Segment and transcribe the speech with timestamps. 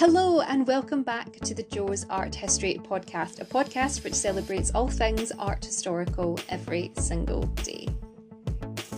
[0.00, 4.88] Hello, and welcome back to the Joe's Art History podcast, a podcast which celebrates all
[4.88, 7.86] things art historical every single day.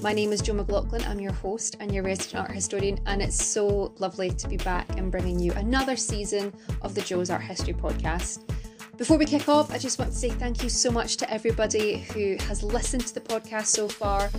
[0.00, 3.44] My name is Joe McLaughlin, I'm your host and your resident art historian, and it's
[3.44, 7.74] so lovely to be back and bringing you another season of the Joe's Art History
[7.74, 8.48] podcast.
[8.96, 11.98] Before we kick off, I just want to say thank you so much to everybody
[12.12, 14.30] who has listened to the podcast so far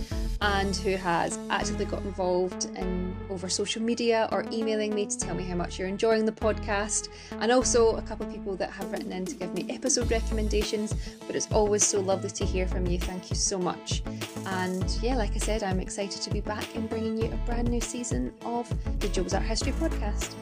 [0.44, 5.34] and who has actively got involved in over social media or emailing me to tell
[5.34, 7.08] me how much you're enjoying the podcast.
[7.40, 10.94] And also a couple of people that have written in to give me episode recommendations.
[11.26, 12.98] But it's always so lovely to hear from you.
[12.98, 14.02] Thank you so much.
[14.46, 17.70] And yeah, like I said, I'm excited to be back and bringing you a brand
[17.70, 18.68] new season of
[19.00, 20.34] the Joe's Art History podcast.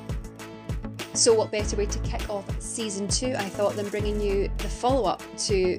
[1.15, 4.69] So, what better way to kick off season two, I thought, than bringing you the
[4.69, 5.79] follow up to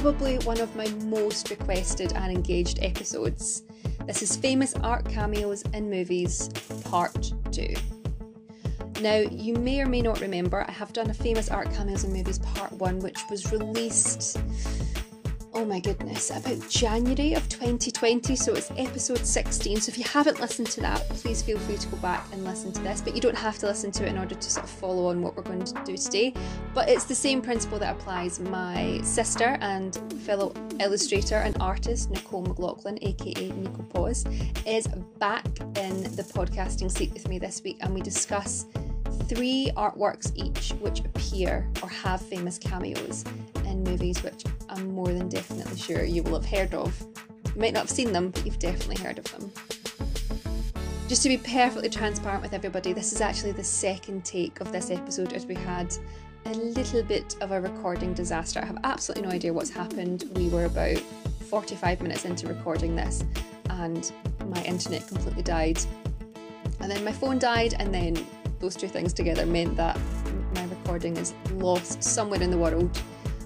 [0.00, 3.64] probably one of my most requested and engaged episodes.
[4.06, 6.50] This is Famous Art Cameos in Movies,
[6.84, 7.74] Part 2.
[9.02, 12.12] Now, you may or may not remember, I have done a Famous Art Cameos in
[12.12, 14.38] Movies Part 1, which was released
[15.54, 18.36] oh my goodness, about January of 2020.
[18.36, 19.80] So it's episode 16.
[19.80, 22.72] So if you haven't listened to that, please feel free to go back and listen
[22.72, 23.00] to this.
[23.00, 25.22] But you don't have to listen to it in order to sort of follow on
[25.22, 26.34] what we're going to do today.
[26.74, 28.40] But it's the same principle that applies.
[28.40, 34.26] My sister and fellow illustrator and artist, Nicole McLaughlin, aka Nico Pause,
[34.66, 34.86] is
[35.18, 35.46] back
[35.76, 38.66] in the podcasting seat with me this week and we discuss
[39.24, 43.24] three artworks each which appear or have famous cameos
[43.64, 47.00] in movies which I'm more than definitely sure you will have heard of.
[47.54, 49.52] You might not have seen them, but you've definitely heard of them.
[51.08, 54.90] Just to be perfectly transparent with everybody, this is actually the second take of this
[54.90, 55.94] episode as we had
[56.44, 58.60] a little bit of a recording disaster.
[58.60, 60.24] I have absolutely no idea what's happened.
[60.34, 60.98] We were about
[61.48, 63.24] 45 minutes into recording this
[63.70, 64.12] and
[64.46, 65.78] my internet completely died.
[66.80, 68.24] And then my phone died, and then
[68.60, 69.98] those two things together meant that
[70.54, 73.00] my recording is lost somewhere in the world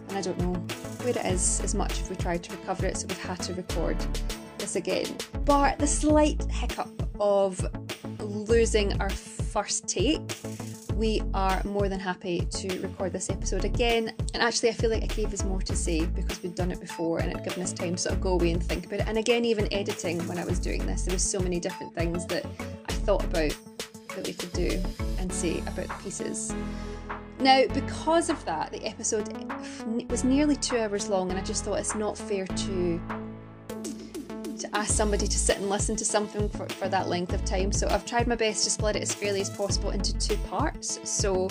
[0.09, 0.53] and I don't know
[1.03, 3.55] where it is as much if we tried to recover it, so we've had to
[3.55, 3.97] record
[4.59, 5.07] this again.
[5.45, 7.65] But the slight hiccup of
[8.21, 10.21] losing our first take,
[10.95, 14.13] we are more than happy to record this episode again.
[14.35, 16.81] And actually, I feel like it gave us more to say because we'd done it
[16.81, 19.09] before and it'd given us time to sort of go away and think about it.
[19.09, 22.27] And again, even editing when I was doing this, there was so many different things
[22.27, 22.45] that
[22.89, 23.57] I thought about
[24.17, 24.83] that we could do
[25.19, 26.55] and say about the pieces.
[27.39, 29.29] Now, because of that, the episode
[30.09, 33.01] was nearly two hours long, and I just thought it's not fair to
[34.59, 37.73] to ask somebody to sit and listen to something for, for that length of time.
[37.73, 41.01] So I've tried my best to split it as fairly as possible into two parts.
[41.03, 41.49] So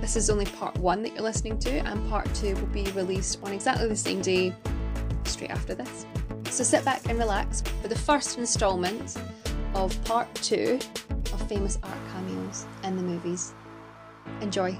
[0.00, 3.42] this is only part one that you're listening to, and part two will be released
[3.42, 4.54] on exactly the same day,
[5.24, 6.06] straight after this.
[6.50, 9.16] So sit back and relax for the first instalment
[9.74, 10.78] of part two
[11.48, 13.54] famous art cameos in the movies.
[14.40, 14.78] Enjoy.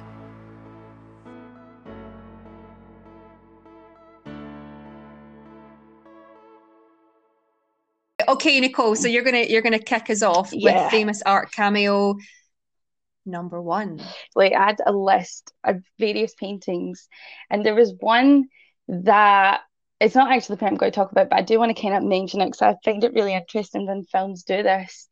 [8.28, 8.94] okay, Nicole.
[8.94, 10.84] So you're gonna you're gonna kick us off yeah.
[10.84, 12.16] with famous art cameo
[13.26, 14.00] number one.
[14.34, 17.08] Like I had a list of various paintings,
[17.50, 18.48] and there was one
[18.88, 19.62] that
[20.00, 21.82] it's not actually the point I'm going to talk about, but I do want to
[21.82, 25.07] kind of mention it because I find it really interesting when films do this.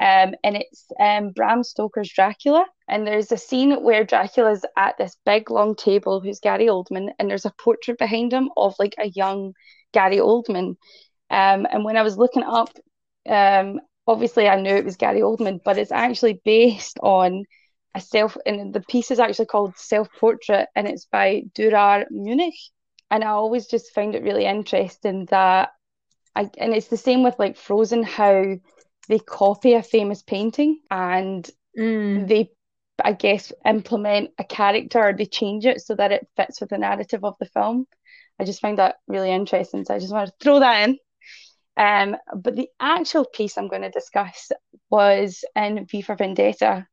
[0.00, 2.64] Um, and it's um, Bram Stoker's Dracula.
[2.88, 7.28] And there's a scene where Dracula's at this big long table, who's Gary Oldman, and
[7.28, 9.52] there's a portrait behind him of like a young
[9.92, 10.76] Gary Oldman.
[11.30, 12.70] Um, and when I was looking up,
[13.28, 17.44] um, obviously I knew it was Gary Oldman, but it's actually based on
[17.94, 22.54] a self, and the piece is actually called Self Portrait, and it's by Durer Munich.
[23.10, 25.70] And I always just find it really interesting that
[26.34, 28.56] I, and it's the same with like Frozen, how
[29.08, 32.26] they copy a famous painting and mm.
[32.28, 32.50] they
[33.02, 36.78] I guess implement a character or they change it so that it fits with the
[36.78, 37.86] narrative of the film.
[38.38, 39.84] I just find that really interesting.
[39.84, 40.98] So I just wanted to throw that in.
[41.76, 44.50] Um, but the actual piece I'm going to discuss
[44.90, 46.86] was in V for Vendetta,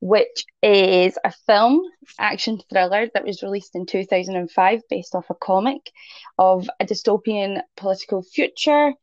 [0.00, 1.82] which is a film
[2.18, 5.92] action thriller that was released in 2005 based off a comic
[6.38, 8.94] of a dystopian political future.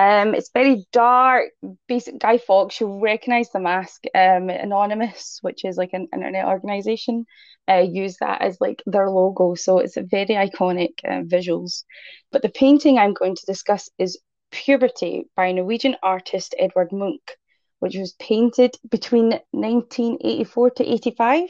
[0.00, 1.50] Um, it's very dark.
[1.86, 4.04] Basic Guy Fawkes, you'll recognise the mask.
[4.14, 7.26] Um, Anonymous, which is like an internet organisation,
[7.70, 9.54] uh, use that as like their logo.
[9.56, 11.84] So it's a very iconic uh, visuals.
[12.32, 14.18] But the painting I'm going to discuss is
[14.50, 17.36] Puberty by Norwegian artist Edvard Munch,
[17.80, 21.42] which was painted between 1984 to 85.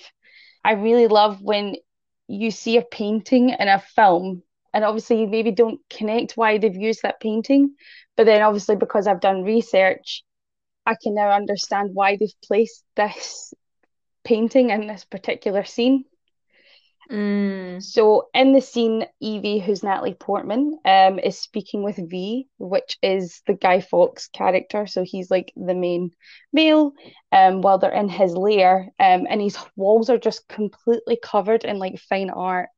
[0.65, 1.77] I really love when
[2.27, 6.77] you see a painting in a film and obviously you maybe don't connect why they've
[6.77, 7.75] used that painting
[8.17, 10.25] but then obviously because I've done research
[10.87, 13.53] I can now understand why they've placed this
[14.25, 16.05] painting in this particular scene.
[17.11, 17.83] Mm.
[17.83, 23.43] So in the scene, Evie, who's Natalie Portman, um, is speaking with V, which is
[23.47, 24.87] the Guy Fawkes character.
[24.87, 26.13] So he's like the main
[26.53, 26.93] male,
[27.33, 31.79] um, while they're in his lair, um, and his walls are just completely covered in
[31.79, 32.69] like fine art.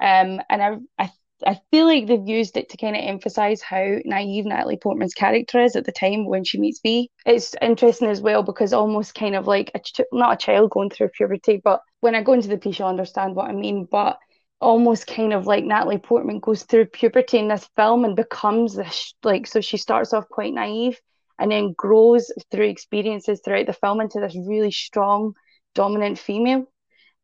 [0.00, 1.10] Um, and I, I
[1.46, 5.60] I feel like they've used it to kind of emphasize how naive Natalie Portman's character
[5.60, 7.10] is at the time when she meets V.
[7.26, 10.90] It's interesting as well because almost kind of like a ch- not a child going
[10.90, 13.86] through puberty, but when I go into the piece, you'll understand what I mean.
[13.90, 14.18] But
[14.60, 19.14] almost kind of like Natalie Portman goes through puberty in this film and becomes this
[19.22, 20.98] like so she starts off quite naive
[21.38, 25.34] and then grows through experiences throughout the film into this really strong,
[25.74, 26.66] dominant female.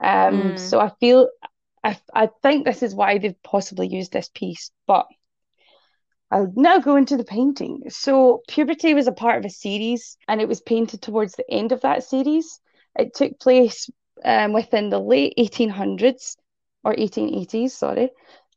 [0.02, 0.58] Um, Mm.
[0.58, 1.28] so I feel
[1.82, 5.06] I, I think this is why they've possibly used this piece, but
[6.31, 7.82] I'll now go into the painting.
[7.88, 11.73] So, Puberty was a part of a series and it was painted towards the end
[11.73, 12.61] of that series.
[12.97, 13.91] It took place
[14.25, 16.37] um, within the late 1800s
[16.85, 18.11] or 1880s, sorry,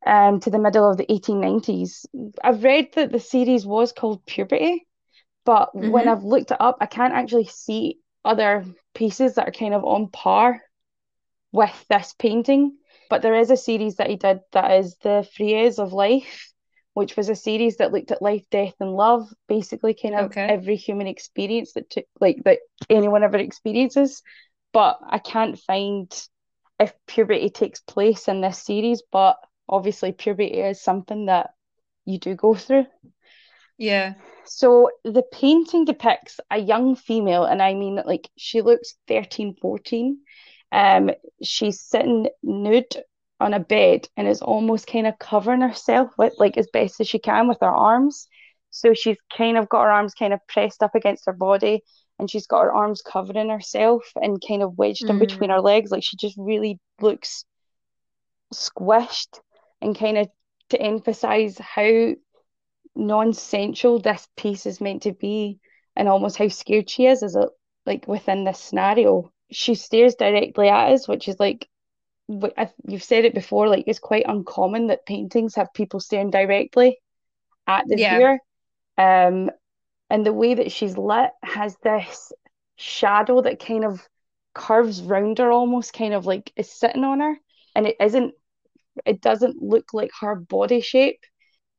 [0.06, 2.06] um, to the middle of the 1890s.
[2.44, 4.86] I've read that the series was called Puberty,
[5.46, 6.12] but when Mhm.
[6.12, 10.10] I've looked it up, I can't actually see other pieces that are kind of on
[10.10, 10.62] par
[11.52, 12.78] with this painting.
[13.14, 16.52] But there is a series that he did that is The Frieze of Life,
[16.96, 20.48] which was a series that looked at life, death, and love, basically kind of Okay.
[20.50, 22.58] every human experience that took like that
[22.90, 24.24] anyone ever experiences.
[24.72, 26.12] But I can't find
[26.80, 29.38] if puberty takes place in this series, but
[29.70, 31.52] obviously puberty is something that
[32.06, 32.88] you do go through.
[33.78, 34.16] Yeah.
[34.46, 40.18] So the painting depicts a young female, and I mean like she looks 13, 14.
[40.74, 41.12] Um,
[41.44, 42.96] she's sitting nude
[43.40, 47.08] on a bed and is almost kind of covering herself with like as best as
[47.08, 48.28] she can with her arms.
[48.72, 51.84] So she's kind of got her arms kind of pressed up against her body
[52.18, 55.54] and she's got her arms covering herself and kind of wedged in between Mm.
[55.56, 55.92] her legs.
[55.92, 57.46] Like she just really looks
[58.54, 59.40] squished
[59.82, 60.30] and kind of
[60.70, 62.14] to emphasize how
[62.96, 65.60] non-sensual this piece is meant to be
[65.96, 67.50] and almost how scared she is as a
[67.86, 69.33] like within this scenario.
[69.54, 71.70] She stares directly at us, which is like
[72.28, 77.00] you've said it before, like it's quite uncommon that paintings have people staring directly
[77.68, 77.98] at the Yeah.
[77.98, 78.40] viewer.
[78.98, 79.52] Um,
[80.10, 82.32] and the way that she's lit has this
[82.78, 84.08] shadow that kind of
[84.56, 87.36] curves round her almost kind of like is sitting on her.
[87.76, 88.34] And it isn't
[89.06, 91.20] it doesn't look like her body shape,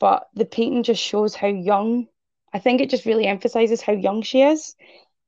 [0.01, 2.07] but the painting just shows how young.
[2.53, 4.75] I think it just really emphasizes how young she is,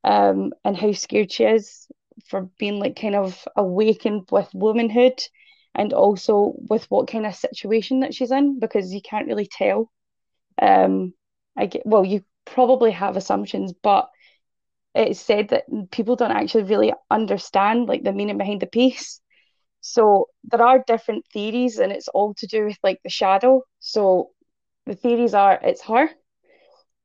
[0.05, 1.89] um, and how scared she is
[2.25, 5.23] for being like kind of awakened with womanhood,
[5.75, 9.91] and also with what kind of situation that she's in, because you can't really tell.
[10.61, 11.13] Um,
[11.57, 14.09] I get well, you probably have assumptions, but
[14.95, 19.21] it's said that people don't actually really understand like the meaning behind the piece.
[19.83, 23.63] So there are different theories, and it's all to do with like the shadow.
[23.79, 24.31] So
[24.87, 26.09] the theories are it's her,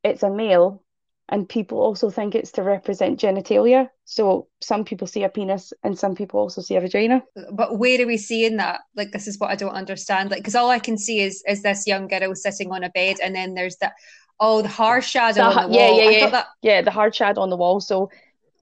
[0.03, 0.83] it's a male,
[1.31, 3.89] and people also think it's to represent genitalia.
[4.05, 7.23] So some people see a penis, and some people also see a vagina.
[7.51, 8.81] But where are we seeing that?
[8.95, 10.31] Like, this is what I don't understand.
[10.31, 13.17] Like, because all I can see is is this young girl sitting on a bed,
[13.23, 13.93] and then there's that
[14.39, 15.99] oh, the harsh shadow The- on the yeah, wall.
[15.99, 16.29] yeah, I yeah.
[16.29, 17.79] that Yeah, the hard shadow on the wall.
[17.79, 18.09] So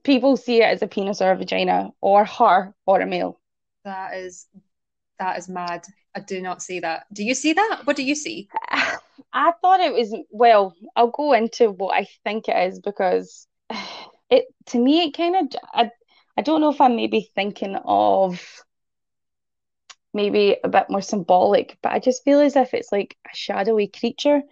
[0.04, 3.40] people see it as a penis or a vagina, or her or a male.
[3.84, 4.46] that is
[5.18, 5.84] that is mad.
[6.14, 7.06] I do not see that.
[7.12, 7.82] Do you see that?
[7.84, 8.48] What do you see?
[9.32, 13.46] I thought it was, well, I'll go into what I think it is because
[14.30, 15.90] it, to me, it kind of, I,
[16.36, 18.40] I don't know if I'm maybe thinking of
[20.12, 23.88] maybe a bit more symbolic, but I just feel as if it's like a shadowy
[23.88, 24.42] creature,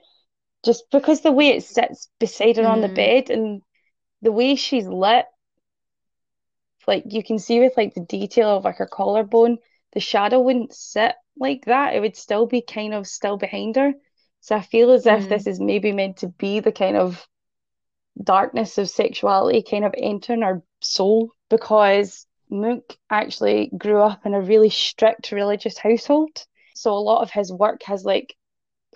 [0.64, 2.94] just because the way it sits beside her on the Mm.
[2.94, 3.62] bed and
[4.22, 5.26] the way she's lit,
[6.87, 9.58] like you can see with like the detail of like her collarbone,
[9.92, 11.94] the shadow wouldn't sit like that.
[11.94, 13.92] It would still be kind of still behind her.
[14.40, 15.28] So I feel as if Mm.
[15.28, 17.26] this is maybe meant to be the kind of
[18.23, 24.40] darkness of sexuality kind of entering our soul because Munch actually grew up in a
[24.40, 26.45] really strict religious household.
[26.75, 28.35] So a lot of his work has like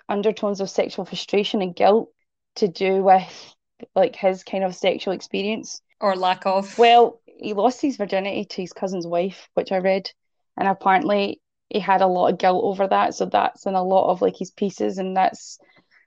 [0.09, 2.09] undertones of sexual frustration and guilt
[2.55, 3.55] to do with
[3.95, 5.81] like his kind of sexual experience.
[5.99, 6.77] Or lack of?
[6.77, 10.09] Well, he lost his virginity to his cousin's wife, which I read,
[10.57, 11.41] and apparently
[11.73, 13.15] he had a lot of guilt over that.
[13.15, 15.59] So that's in a lot of like his pieces, and that's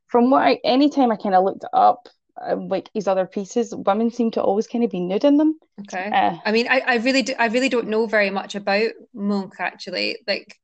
[0.07, 2.09] from what I, anytime I kind of looked up,
[2.41, 5.59] um, like his other pieces, women seem to always kind of be nude in them.
[5.81, 6.11] Okay.
[6.11, 9.55] Uh, I mean, I, I really do, I really don't know very much about Munch
[9.59, 10.19] actually.
[10.27, 10.55] Like,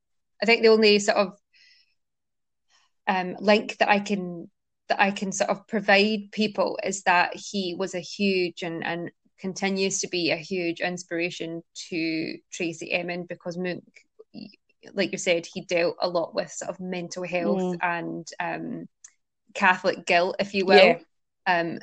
[0.42, 1.32] I think the only sort of
[3.06, 4.50] um, link that I can
[4.88, 9.10] that I can sort of provide people is that he was a huge and and
[9.40, 13.82] continues to be a huge inspiration to Tracey Emin because Munch,
[14.94, 17.78] like you said, he dealt a lot with sort of mental health mm.
[17.82, 18.88] and um,
[19.54, 20.76] Catholic guilt, if you will.
[20.76, 20.98] Yeah.
[21.46, 21.78] Um,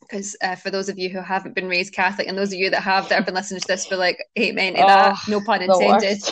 [0.00, 2.70] because uh, for those of you who haven't been raised Catholic, and those of you
[2.70, 5.40] that have that have been listening to this for like amen to oh, that, no
[5.40, 6.22] pun intended.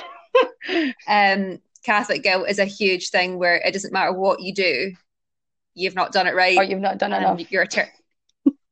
[1.08, 4.92] um, Catholic guilt is a huge thing where it doesn't matter what you do,
[5.75, 7.52] you've not done it right, or you've not done enough.
[7.52, 7.92] You're a ter-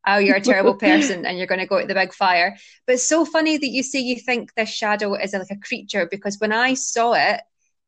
[0.06, 2.56] oh, you're a terrible person, and you're going to go to the big fire.
[2.86, 6.06] But it's so funny that you say you think this shadow is like a creature
[6.10, 7.40] because when I saw it,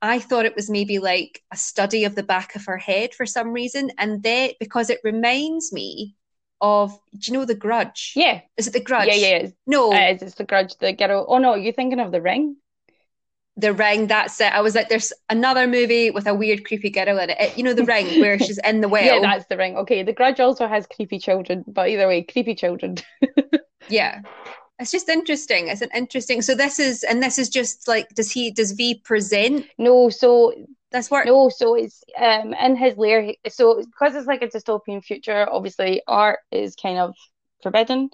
[0.02, 3.26] I thought it was maybe like a study of the back of her head for
[3.26, 6.16] some reason, and then because it reminds me
[6.60, 8.12] of do you know the grudge?
[8.16, 8.40] Yeah.
[8.56, 9.08] Is it the grudge?
[9.08, 9.92] Yeah yeah no.
[9.92, 11.26] Uh, it's, it's the grudge the girl?
[11.28, 12.56] Oh no you're thinking of the ring
[13.56, 14.52] the ring that's it.
[14.52, 17.64] I was like there's another movie with a weird creepy girl in it, it you
[17.64, 19.04] know the ring where she's in the well.
[19.04, 22.54] yeah that's the ring okay the grudge also has creepy children but either way creepy
[22.54, 22.96] children.
[23.88, 24.22] Yeah.
[24.78, 25.68] It's just interesting.
[25.68, 29.00] It's an interesting so this is and this is just like does he does v
[29.04, 29.66] present?
[29.78, 30.52] No so
[30.92, 35.02] that's what no so it's um in his lair so because it's like a dystopian
[35.02, 37.14] future obviously art is kind of
[37.62, 38.10] forbidden.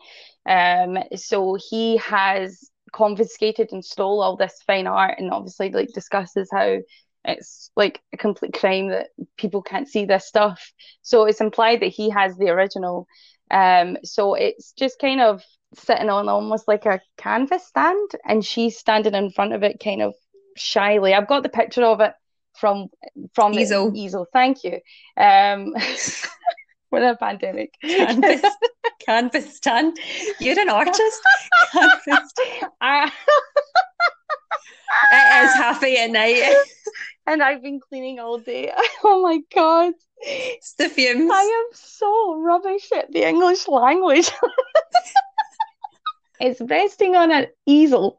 [0.47, 6.49] Um so he has confiscated and stole all this fine art and obviously like discusses
[6.53, 6.79] how
[7.25, 10.73] it's like a complete crime that people can't see this stuff
[11.03, 13.07] so it's implied that he has the original
[13.51, 15.43] um so it's just kind of
[15.75, 20.03] sitting on almost like a canvas stand and she's standing in front of it kind
[20.03, 20.15] of
[20.57, 22.13] shyly i've got the picture of it
[22.55, 22.89] from
[23.35, 23.93] from easel.
[23.95, 24.27] Easel.
[24.33, 24.81] Thank you.
[25.17, 25.75] Um,
[26.93, 27.75] for a pandemic.
[27.81, 28.43] Canvas,
[29.07, 29.97] canvas stand.
[30.39, 31.23] You're an artist.
[31.73, 32.33] canvas.
[32.83, 33.11] I...
[35.13, 36.55] it is happy at night.
[37.27, 38.71] and I've been cleaning all day.
[39.03, 39.95] Oh my god.
[40.21, 41.31] It's the fumes.
[41.33, 44.31] I am so rubbish at the English language.
[46.41, 48.19] it's resting on an easel.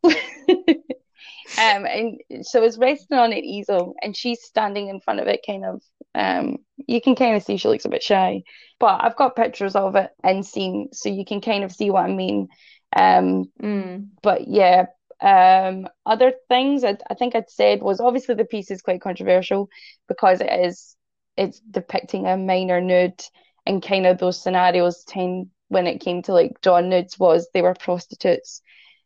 [1.58, 5.42] Um, and so it's resting on an easel, and she's standing in front of it,
[5.46, 5.82] kind of.
[6.16, 8.44] Um, you can kind of see she looks a bit shy,
[8.80, 12.06] but I've got pictures of it and seen, so you can kind of see what
[12.06, 12.50] I mean.
[12.96, 14.08] Um, mm.
[14.22, 14.86] but yeah,
[15.22, 19.70] um, other things I, I think I'd said was obviously the piece is quite controversial
[20.08, 20.96] because it is
[21.38, 23.24] it's depicting a minor nude
[23.66, 27.62] and kind of those scenarios tend when it came to like drawn nudes was they
[27.62, 28.62] were prostitutes.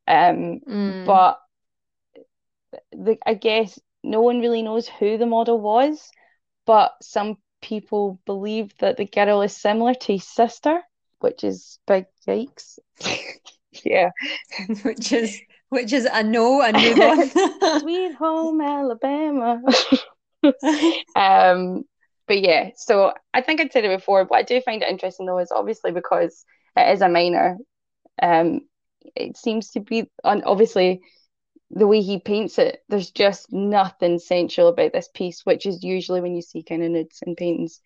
[0.08, 1.06] Um, mm.
[1.06, 1.40] but
[2.92, 6.10] the I guess no one really knows who the model was,
[6.66, 10.82] but some people believe that the girl is similar to his sister,
[11.20, 12.80] which is big yikes.
[13.84, 14.12] yeah,
[14.84, 17.30] which is which is a no, a new one.
[17.80, 19.62] Sweet home Alabama.
[21.16, 21.84] um,
[22.28, 25.26] but yeah, so I think I'd said it before, but I do find it interesting
[25.26, 26.46] though, is obviously because
[26.76, 27.58] it is a minor.
[28.22, 28.62] Um,
[29.16, 31.02] it seems to be, and obviously
[31.70, 36.22] the way he paints it, there's just nothing sensual about this piece, which is usually
[36.22, 37.82] when you see kind of nudes and paintings.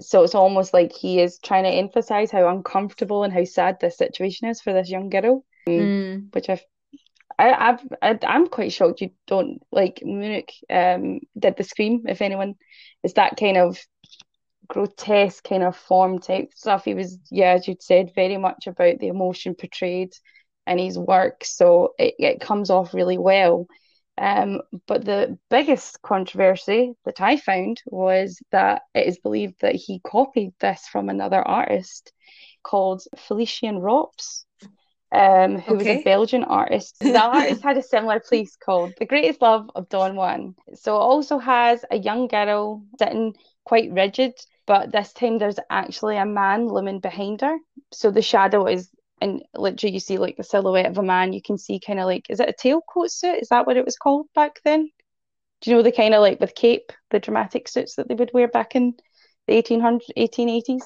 [0.00, 3.98] So it's almost like he is trying to emphasize how uncomfortable and how sad this
[3.98, 6.34] situation is for this young girl, um, mm.
[6.34, 6.62] which I've.
[7.38, 12.04] I, I've, I, I'm quite shocked you don't like Munch um, did the scream.
[12.08, 12.54] If anyone
[13.02, 13.78] is that kind of
[14.68, 19.00] grotesque kind of form type stuff, he was, yeah, as you'd said, very much about
[19.00, 20.14] the emotion portrayed
[20.66, 23.66] in his work, so it, it comes off really well.
[24.18, 30.00] Um, but the biggest controversy that I found was that it is believed that he
[30.00, 32.12] copied this from another artist
[32.62, 34.46] called Félicien Rops,
[35.12, 35.76] um, who okay.
[35.76, 36.96] was a Belgian artist.
[37.00, 40.54] The artist had a similar piece called The Greatest Love of Don Juan.
[40.74, 44.32] So it also has a young girl sitting quite rigid,
[44.66, 47.58] but this time there's actually a man looming behind her.
[47.92, 48.90] So the shadow is
[49.26, 52.06] and literally you see like the silhouette of a man you can see kind of
[52.06, 53.40] like is it a tailcoat suit?
[53.40, 54.90] Is that what it was called back then?
[55.60, 58.30] Do you know the kind of like with cape the dramatic suits that they would
[58.32, 58.94] wear back in
[59.46, 60.82] the 1800s 1880s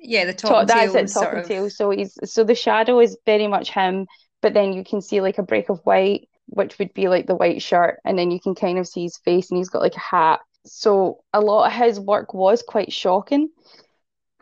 [0.00, 3.18] yeah the top, top that's it top and tail so he's so the shadow is
[3.26, 4.06] very much him
[4.40, 7.34] but then you can see like a break of white which would be like the
[7.34, 9.96] white shirt and then you can kind of see his face and he's got like
[9.96, 10.40] a hat.
[10.64, 13.50] So a lot of his work was quite shocking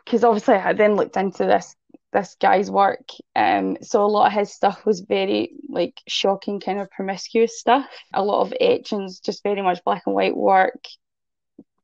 [0.03, 1.75] because obviously I then looked into this
[2.15, 3.09] this guy's work.
[3.35, 7.85] Um, so a lot of his stuff was very like shocking, kind of promiscuous stuff.
[8.13, 10.85] A lot of etchings, just very much black and white work.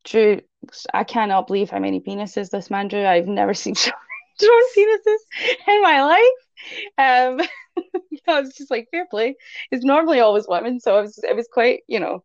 [0.06, 0.40] Drew,
[0.94, 3.06] I cannot believe how many penises this man drew.
[3.06, 6.40] I've never seen drawn penises in my life.
[6.98, 7.42] Um,
[8.28, 9.36] I was just like fair play.
[9.70, 12.24] It's normally always women, so it was it was quite you know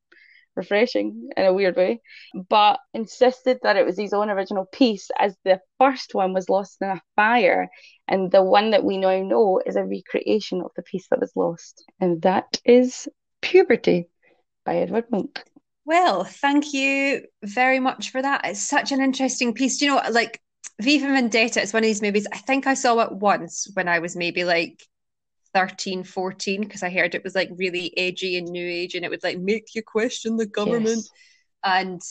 [0.57, 2.01] refreshing in a weird way,
[2.49, 6.79] but insisted that it was his own original piece, as the first one was lost
[6.81, 7.69] in a fire,
[8.09, 11.33] and the one that we now know is a recreation of the piece that was
[11.37, 13.09] lost, and that is
[13.43, 14.09] Puberty
[14.65, 15.37] by Edward Munch.
[15.85, 18.41] Well, thank you very much for that.
[18.45, 19.81] It's such an interesting piece.
[19.81, 20.41] You know, like
[20.81, 22.27] V for Vendetta is one of these movies.
[22.33, 24.83] I think I saw it once when I was maybe like
[25.57, 29.11] 13, 14, because I heard it was like really edgy and new age and it
[29.11, 30.85] would like make you question the government.
[30.85, 31.11] Yes.
[31.65, 32.03] And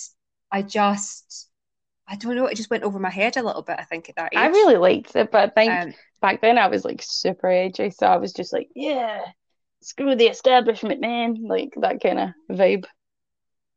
[0.52, 1.48] I just,
[2.08, 4.16] I don't know, it just went over my head a little bit, I think, at
[4.16, 4.40] that age.
[4.40, 7.92] I really liked it, but I think um, back then I was like super edgy.
[7.92, 9.22] So I was just like, yeah,
[9.84, 11.46] screw the establishment, man.
[11.48, 12.86] Like that kind of vibe.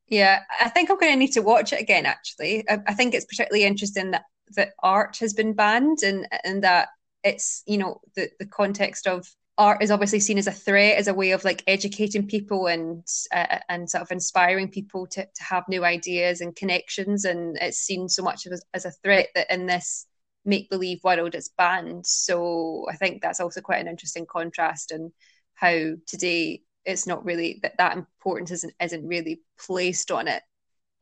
[0.06, 2.06] Yeah, I think I'm going to need to watch it again.
[2.06, 4.24] Actually, I, I think it's particularly interesting that
[4.56, 6.88] that art has been banned and and that
[7.22, 11.08] it's you know the the context of art is obviously seen as a threat as
[11.08, 15.42] a way of like educating people and uh, and sort of inspiring people to, to
[15.42, 17.24] have new ideas and connections.
[17.24, 20.06] And it's seen so much as, as a threat that in this
[20.44, 22.06] make believe world it's banned.
[22.06, 25.12] So i think that's also quite an interesting contrast and
[25.54, 30.42] how today it's not really that that importance isn't isn't really placed on it.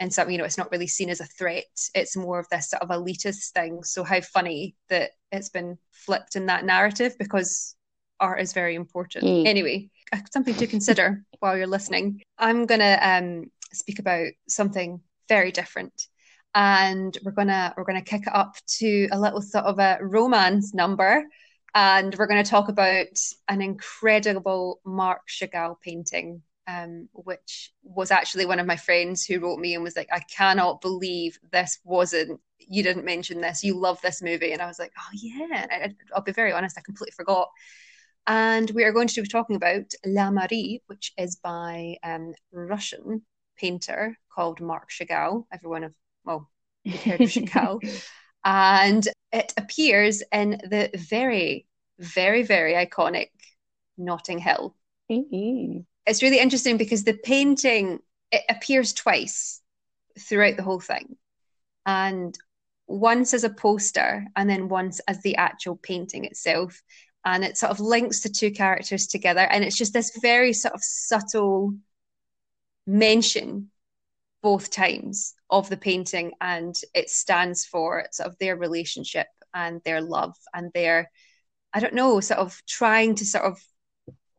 [0.00, 1.64] And so you know it's not really seen as a threat.
[1.94, 3.82] It's more of this sort of elitist thing.
[3.84, 7.75] So how funny that it's been flipped in that narrative because
[8.20, 9.46] art is very important mm.
[9.46, 15.50] anyway uh, something to consider while you're listening i'm gonna um, speak about something very
[15.52, 16.06] different
[16.54, 20.72] and we're gonna we're gonna kick it up to a little sort of a romance
[20.72, 21.24] number
[21.76, 28.46] and we're going to talk about an incredible Marc Chagall painting, um, which was actually
[28.46, 32.40] one of my friends who wrote me and was like, I cannot believe this wasn't,
[32.58, 34.52] you didn't mention this, you love this movie.
[34.52, 35.66] And I was like, oh, yeah.
[35.70, 37.50] I, will be very honest, I completely forgot.
[38.26, 43.22] And we are going to be talking about La Mariée, which is by um, Russian
[43.56, 45.46] painter called Marc Chagall.
[45.52, 46.50] Everyone of, well,
[46.84, 47.80] heard of Chagall.
[48.44, 51.66] and it appears in the very,
[51.98, 53.30] very, very iconic
[53.98, 54.74] Notting Hill.
[55.10, 55.80] Mm-hmm.
[56.06, 58.00] It's really interesting because the painting
[58.32, 59.60] it appears twice
[60.18, 61.16] throughout the whole thing,
[61.84, 62.36] and
[62.86, 66.82] once as a poster, and then once as the actual painting itself.
[67.26, 70.74] And it sort of links the two characters together, and it's just this very sort
[70.74, 71.74] of subtle
[72.86, 73.70] mention
[74.42, 80.00] both times of the painting and it stands for sort of their relationship and their
[80.00, 81.10] love and their
[81.72, 83.60] i don't know sort of trying to sort of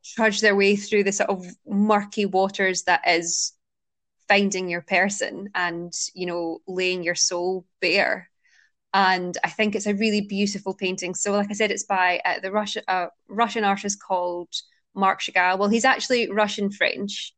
[0.06, 3.54] trudge their way through the sort of murky waters that is
[4.30, 8.30] finding your person and you know laying your soul bare
[8.93, 12.39] and i think it's a really beautiful painting so like i said it's by uh,
[12.39, 14.50] the russian uh, russian artist called
[14.95, 17.34] marc chagall well he's actually russian french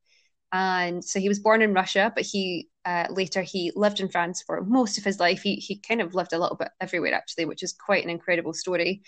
[0.52, 4.42] and so he was born in Russia, but he uh, later he lived in France
[4.42, 5.42] for most of his life.
[5.42, 8.54] He he kind of lived a little bit everywhere actually, which is quite an incredible
[8.54, 9.04] story.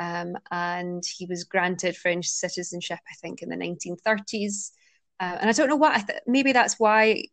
[0.00, 4.72] Um, and he was granted French citizenship, I think, in the 1930s.
[5.20, 6.06] Uh, and I don't know what.
[6.06, 7.24] Th- maybe that's why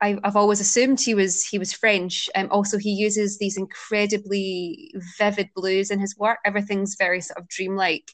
[0.00, 2.28] I, have always assumed he was he was French.
[2.34, 6.38] Um, also, he uses these incredibly vivid blues in his work.
[6.44, 8.10] Everything's very sort of dreamlike.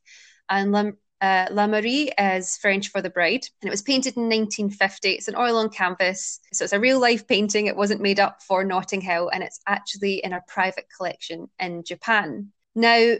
[0.48, 0.74] And
[1.20, 5.10] uh, La Mariée is French for the Bride, and it was painted in 1950.
[5.10, 7.66] It's an oil on canvas, so it's a real life painting.
[7.66, 11.82] It wasn't made up for Notting Hill, and it's actually in a private collection in
[11.82, 12.52] Japan.
[12.74, 13.14] Now,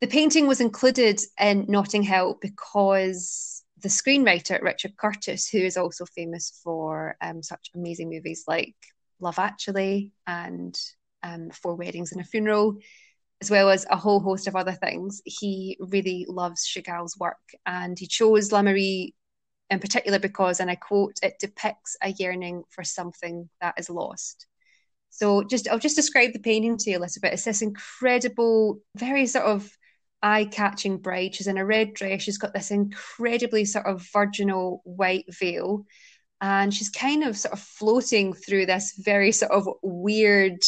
[0.00, 6.04] the painting was included in Notting Hill because the screenwriter Richard Curtis, who is also
[6.04, 8.74] famous for um, such amazing movies like
[9.20, 10.78] Love Actually and
[11.22, 12.76] um, Four Weddings and a Funeral,
[13.40, 15.22] as well as a whole host of other things.
[15.24, 19.14] He really loves Chagall's work and he chose La Mariée
[19.70, 24.46] in particular because, and I quote, it depicts a yearning for something that is lost.
[25.10, 27.32] So just I'll just describe the painting to you a little bit.
[27.32, 29.70] It's this incredible, very sort of
[30.22, 31.34] eye-catching bride.
[31.34, 32.22] She's in a red dress.
[32.22, 35.86] She's got this incredibly sort of virginal white veil.
[36.40, 40.62] And she's kind of sort of floating through this very sort of weird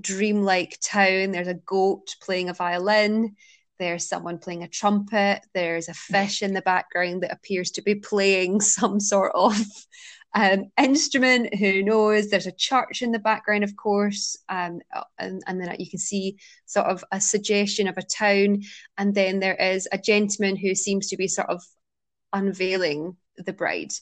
[0.00, 1.30] dreamlike town.
[1.30, 3.36] There's a goat playing a violin.
[3.78, 5.40] There's someone playing a trumpet.
[5.52, 9.56] There's a fish in the background that appears to be playing some sort of
[10.34, 11.54] um, instrument.
[11.54, 12.28] Who knows?
[12.28, 14.80] There's a church in the background, of course, um,
[15.18, 18.62] and, and then you can see sort of a suggestion of a town.
[18.98, 21.62] And then there is a gentleman who seems to be sort of
[22.32, 23.92] unveiling the bride.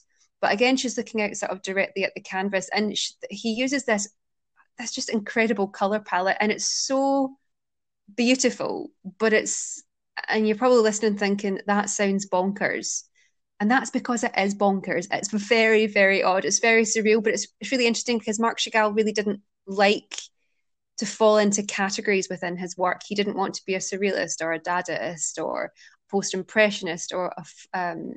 [0.41, 3.85] But again, she's looking out sort of directly at the canvas, and she, he uses
[3.85, 4.09] this
[4.77, 7.35] that's just incredible color palette and it's so
[8.15, 9.83] beautiful but it's
[10.27, 13.03] and you're probably listening thinking that sounds bonkers
[13.59, 15.07] And that's because it is bonkers.
[15.11, 16.43] It's very, very odd.
[16.43, 20.19] It's very surreal, but it's, it's really interesting because Marc Chagall really didn't like
[20.97, 23.01] to fall into categories within his work.
[23.07, 25.71] He didn't want to be a surrealist or a Dadaist or
[26.11, 28.13] post impressionist or a, um,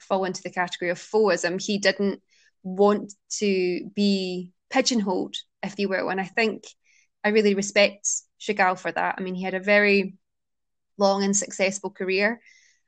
[0.00, 1.62] fall into the category of fauvism.
[1.62, 2.20] He didn't
[2.62, 6.08] want to be pigeonholed, if you will.
[6.10, 6.64] And I think
[7.24, 8.08] I really respect
[8.40, 9.16] Chagall for that.
[9.18, 10.16] I mean, he had a very
[10.98, 12.40] long and successful career.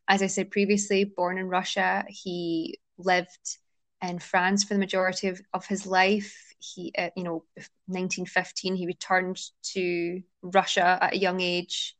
[0.08, 3.58] As I said previously, born in Russia, he lived
[4.02, 6.36] in France for the majority of, of his life.
[6.58, 7.44] He, uh, you know,
[7.86, 9.40] 1915, he returned
[9.72, 11.96] to Russia at a young age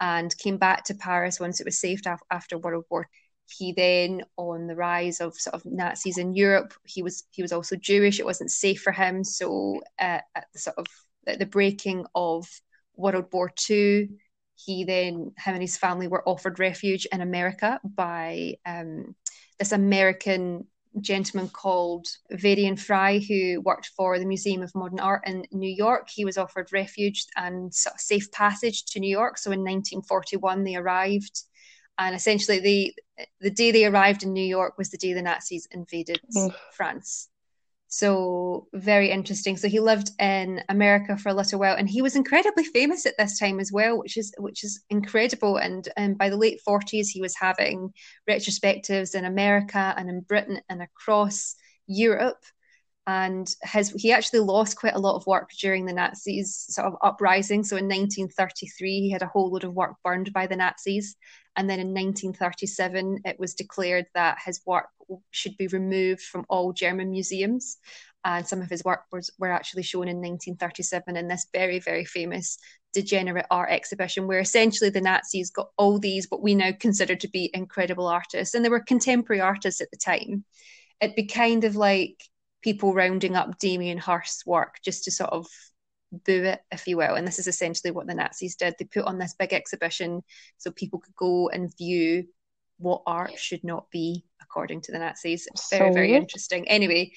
[0.00, 3.08] and came back to Paris once it was safe after World War.
[3.48, 7.52] He then, on the rise of sort of Nazis in Europe, he was he was
[7.52, 8.18] also Jewish.
[8.18, 10.86] It wasn't safe for him, so uh, at the sort of
[11.26, 12.48] at the breaking of
[12.96, 14.08] World War II,
[14.56, 19.14] he then him and his family were offered refuge in America by um,
[19.58, 20.66] this American
[21.00, 26.08] gentleman called Varian Fry, who worked for the Museum of Modern Art in New York.
[26.10, 29.38] He was offered refuge and sort of safe passage to New York.
[29.38, 31.42] So in 1941, they arrived,
[31.98, 32.94] and essentially the
[33.40, 36.20] the day they arrived in New York was the day the Nazis invaded
[36.72, 37.28] France.
[37.94, 39.58] So very interesting.
[39.58, 43.18] So he lived in America for a little while, and he was incredibly famous at
[43.18, 45.58] this time as well, which is which is incredible.
[45.58, 47.92] And and by the late forties, he was having
[48.26, 51.54] retrospectives in America and in Britain and across
[51.86, 52.42] Europe.
[53.06, 56.94] And his he actually lost quite a lot of work during the Nazis sort of
[57.02, 57.62] uprising.
[57.62, 61.14] So in 1933, he had a whole load of work burned by the Nazis,
[61.56, 64.88] and then in 1937, it was declared that his work
[65.30, 67.76] should be removed from all German museums.
[68.24, 72.04] And some of his work was, were actually shown in 1937 in this very, very
[72.04, 72.56] famous
[72.94, 77.28] degenerate art exhibition, where essentially the Nazis got all these what we now consider to
[77.28, 80.44] be incredible artists, and they were contemporary artists at the time.
[81.00, 82.22] It'd be kind of like
[82.62, 85.46] people rounding up Damien Hirst's work just to sort of
[86.12, 87.14] boo it, if you will.
[87.14, 88.74] And this is essentially what the Nazis did.
[88.78, 90.22] They put on this big exhibition
[90.58, 92.24] so people could go and view
[92.78, 95.48] what art should not be, according to the Nazis.
[95.70, 96.68] Very, so very interesting.
[96.68, 97.12] Anyway,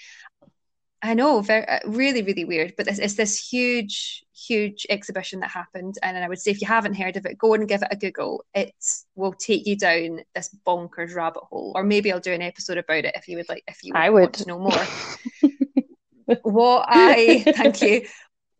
[1.01, 2.73] I know, very, uh, really, really weird.
[2.77, 6.67] But it's, it's, this huge, huge exhibition that happened, and I would say if you
[6.67, 8.43] haven't heard of it, go and give it a Google.
[8.53, 8.73] It
[9.15, 13.05] will take you down this bonkers rabbit hole, or maybe I'll do an episode about
[13.05, 13.63] it if you would like.
[13.67, 16.37] If you I would want to know more.
[16.41, 18.07] what I thank you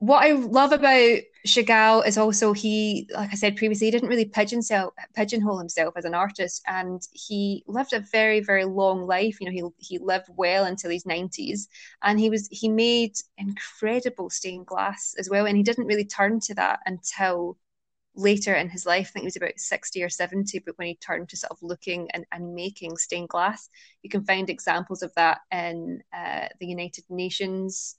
[0.06, 4.26] what I love about Chagall is also he, like I said previously, he didn't really
[4.26, 9.40] pigeonhole, pigeonhole himself as an artist, and he lived a very, very long life.
[9.40, 11.68] You know, he he lived well until his nineties,
[12.04, 16.40] and he was he made incredible stained glass as well, and he didn't really turn
[16.42, 17.58] to that until
[18.16, 19.08] later in his life.
[19.10, 21.58] I think he was about sixty or seventy, but when he turned to sort of
[21.64, 23.70] looking and, and making stained glass,
[24.04, 27.98] you can find examples of that in uh, the United Nations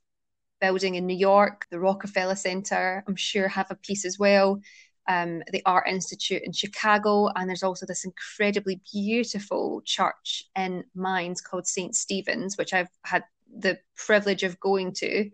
[0.61, 4.61] building in New York, the Rockefeller Center, I'm sure have a piece as well.
[5.09, 11.41] Um, the Art Institute in Chicago, and there's also this incredibly beautiful church in Mainz
[11.41, 11.95] called St.
[11.95, 13.23] Stephen's, which I've had
[13.57, 15.31] the privilege of going to.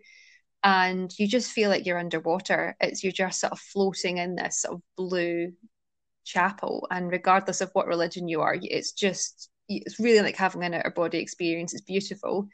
[0.63, 2.75] And you just feel like you're underwater.
[2.79, 5.53] It's you're just sort of floating in this sort of blue
[6.23, 10.73] chapel, and regardless of what religion you are, it's just it's really like having an
[10.73, 11.73] outer body experience.
[11.73, 12.47] It's beautiful.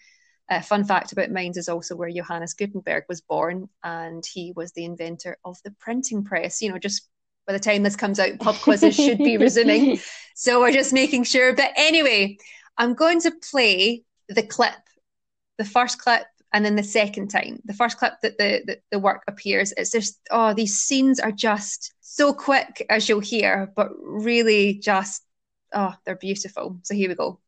[0.50, 4.72] Uh, fun fact about Mainz is also where Johannes Gutenberg was born, and he was
[4.72, 6.62] the inventor of the printing press.
[6.62, 7.08] You know, just
[7.46, 10.00] by the time this comes out, pub quizzes should be resuming.
[10.36, 11.54] So we're just making sure.
[11.54, 12.38] But anyway,
[12.78, 14.74] I'm going to play the clip,
[15.58, 17.60] the first clip, and then the second time.
[17.66, 21.32] The first clip that the, the, the work appears, it's just, oh, these scenes are
[21.32, 25.24] just so quick, as you'll hear, but really just,
[25.74, 26.80] oh, they're beautiful.
[26.84, 27.40] So here we go.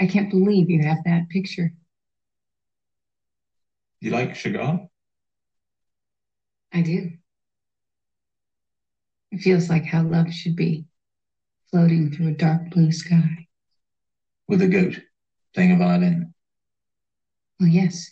[0.00, 1.72] I can't believe you have that picture.
[4.00, 4.88] You like Chagall?
[6.72, 7.10] I do.
[9.30, 10.86] It feels like how love should be,
[11.70, 13.48] floating through a dark blue sky.
[14.48, 15.00] With a goat
[15.54, 16.34] playing a violin.
[17.58, 18.10] Well, yes.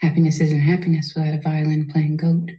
[0.00, 2.50] Happiness isn't happiness without a violin playing goat.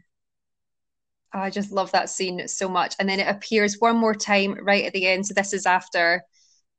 [1.34, 2.96] I just love that scene so much.
[3.00, 5.28] And then it appears one more time right at the end.
[5.28, 6.24] So this is after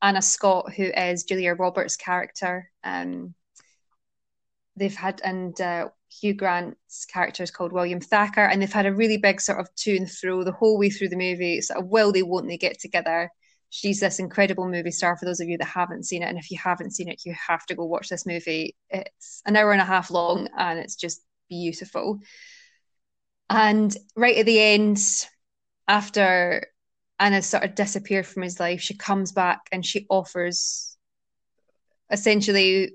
[0.01, 2.71] Anna Scott, who is Julia Roberts' character.
[2.85, 3.35] Um,
[4.77, 5.89] they've had and uh,
[6.21, 9.75] Hugh Grant's character is called William Thacker, and they've had a really big sort of
[9.77, 11.61] to and fro the whole way through the movie.
[11.61, 13.31] Sort of will they, won't they get together?
[13.71, 16.51] She's this incredible movie star for those of you that haven't seen it, and if
[16.51, 18.77] you haven't seen it, you have to go watch this movie.
[18.89, 22.21] It's an hour and a half long, and it's just beautiful.
[23.51, 24.99] And right at the end,
[25.87, 26.67] after
[27.19, 28.81] Anna sort of disappeared from his life.
[28.81, 30.97] She comes back and she offers
[32.11, 32.93] essentially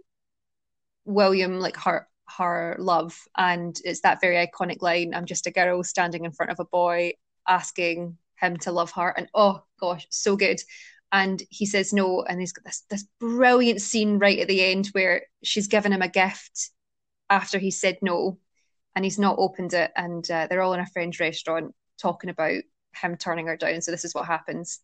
[1.05, 2.07] William like her
[2.37, 3.17] her love.
[3.37, 6.65] And it's that very iconic line i'm just a girl standing in front of a
[6.65, 7.13] boy
[7.47, 9.09] asking him to love her.
[9.09, 10.61] And oh gosh so good.
[11.11, 14.87] And he says no and he's got this this brilliant scene right at the end
[14.93, 16.71] where she's given him a gift
[17.29, 18.39] after he said no
[18.95, 22.61] and he's not opened it and uh, they're all in a french restaurant talking about
[22.95, 24.81] him turning her down so this is what happens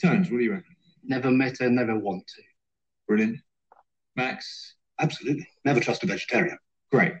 [0.00, 0.74] Tones, what do you reckon?
[1.04, 2.42] Never met her, never want to.
[3.06, 3.36] Brilliant.
[4.16, 5.48] Max, Absolutely.
[5.64, 6.58] Never trust a vegetarian.
[6.90, 7.14] great.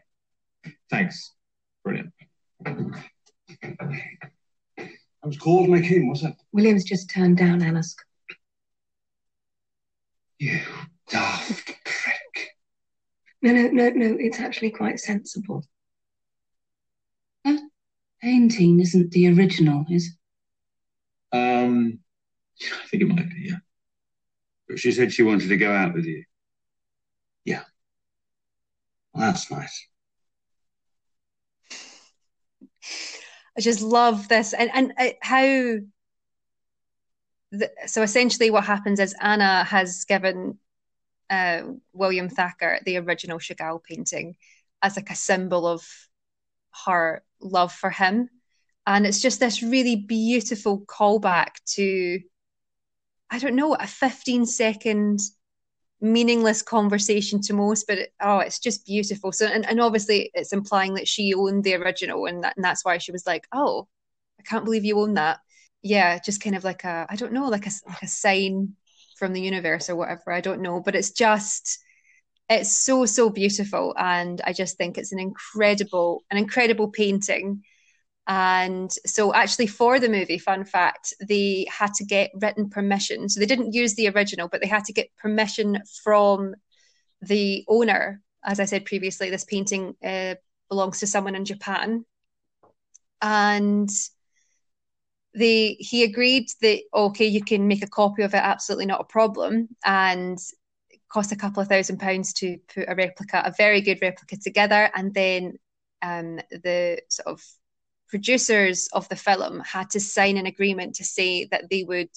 [0.90, 1.32] Thanks.
[1.82, 2.12] Brilliant.
[2.66, 2.92] I
[5.24, 6.34] was called when I came, was it?
[6.52, 7.96] William's just turned down Anna's.
[10.38, 10.60] You
[11.08, 12.50] daft prick.
[13.42, 14.16] No, no, no, no.
[14.18, 15.64] It's actually quite sensible.
[18.22, 20.10] That painting isn't the original, is
[21.32, 21.36] it?
[21.36, 22.00] Um,
[22.62, 23.58] I think it might be, yeah.
[24.68, 26.24] But she said she wanted to go out with you.
[27.44, 27.62] Yeah.
[29.12, 29.86] Well, that's nice.
[33.56, 35.42] I just love this and and uh, how
[37.52, 40.58] the, so essentially what happens is Anna has given
[41.28, 44.36] uh, William Thacker the original Chagall painting
[44.82, 45.84] as like a symbol of
[46.84, 48.28] her love for him
[48.86, 52.20] and it's just this really beautiful callback to
[53.30, 55.20] I don't know a 15 second
[56.00, 59.32] meaningless conversation to most, but it, oh, it's just beautiful.
[59.32, 62.84] So, and, and obviously, it's implying that she owned the original, and that, and that's
[62.84, 63.86] why she was like, "Oh,
[64.38, 65.38] I can't believe you own that."
[65.82, 68.74] Yeah, just kind of like a, I don't know, like a like a sign
[69.16, 70.32] from the universe or whatever.
[70.32, 71.78] I don't know, but it's just,
[72.50, 77.62] it's so so beautiful, and I just think it's an incredible, an incredible painting.
[78.26, 83.28] And so, actually, for the movie, fun fact, they had to get written permission.
[83.28, 86.54] So they didn't use the original, but they had to get permission from
[87.22, 88.20] the owner.
[88.44, 90.34] As I said previously, this painting uh,
[90.68, 92.04] belongs to someone in Japan.
[93.22, 93.90] And
[95.34, 99.04] they he agreed that okay, you can make a copy of it, absolutely not a
[99.04, 99.68] problem.
[99.84, 100.38] And
[101.10, 104.90] cost a couple of thousand pounds to put a replica, a very good replica together.
[104.94, 105.58] And then
[106.02, 107.44] um, the sort of
[108.08, 112.10] producers of the film had to sign an agreement to say that they would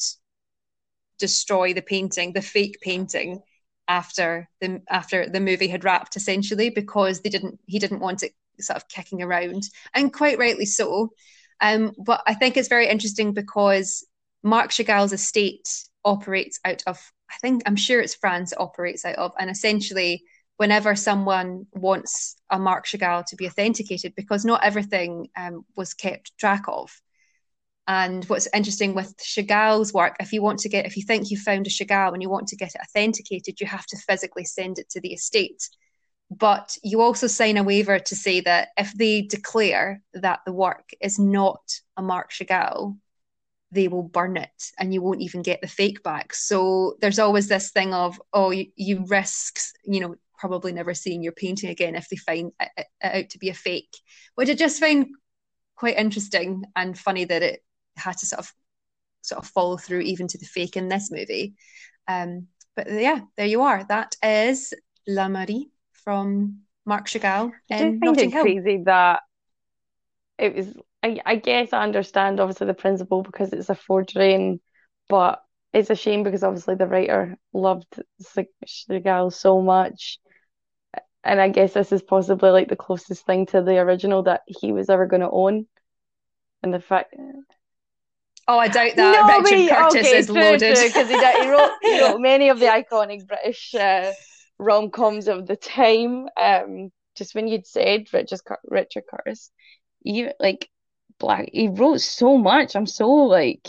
[1.19, 3.41] destroy the painting, the fake painting,
[3.87, 8.33] after the after the movie had wrapped, essentially, because they didn't he didn't want it
[8.59, 11.11] sort of kicking around, and quite rightly so.
[11.61, 14.05] Um, but I think it's very interesting because
[14.41, 15.67] Marc Chagall's estate
[16.03, 16.99] operates out of
[17.33, 20.23] I think I'm sure it's France operates out of, and essentially
[20.57, 26.37] whenever someone wants a Marc Chagall to be authenticated, because not everything um, was kept
[26.37, 26.91] track of.
[27.87, 31.37] And what's interesting with Chagall's work, if you want to get, if you think you
[31.37, 34.79] found a Chagall and you want to get it authenticated, you have to physically send
[34.79, 35.67] it to the estate.
[36.31, 40.91] But you also sign a waiver to say that if they declare that the work
[41.01, 41.61] is not
[41.97, 42.97] a Marc Chagall,
[43.73, 46.33] they will burn it and you won't even get the fake back.
[46.33, 51.23] So there's always this thing of, oh, you, you risk, you know, probably never seeing
[51.23, 53.95] your painting again if they find it out to be a fake,
[54.35, 55.07] which I just find
[55.75, 57.63] quite interesting and funny that it
[57.95, 58.53] had to sort of
[59.21, 61.55] sort of follow through even to the fake in this movie.
[62.07, 63.83] Um, but yeah, there you are.
[63.87, 64.73] That is
[65.07, 65.69] La Mariée
[66.03, 67.51] from Marc Chagall.
[67.71, 69.21] I do find it crazy that
[70.37, 70.73] it was.
[71.03, 74.59] I, I guess I understand obviously the principle because it's a forgery, and,
[75.09, 80.19] but it's a shame because obviously the writer loved Chagall so much
[81.23, 84.73] and I guess this is possibly like the closest thing to the original that he
[84.73, 85.67] was ever going to own.
[86.61, 87.15] And the fact.
[88.47, 89.27] Oh, I doubt that.
[89.27, 92.59] No, Richard Curtis okay, is true, loaded because he, he, wrote, he wrote many of
[92.59, 94.11] the iconic British uh,
[94.59, 96.27] rom coms of the time.
[96.35, 99.49] Um, just when you'd said Richard Richard Curtis,
[100.03, 100.69] even like
[101.23, 102.75] Black, he wrote so much.
[102.75, 103.65] I'm so like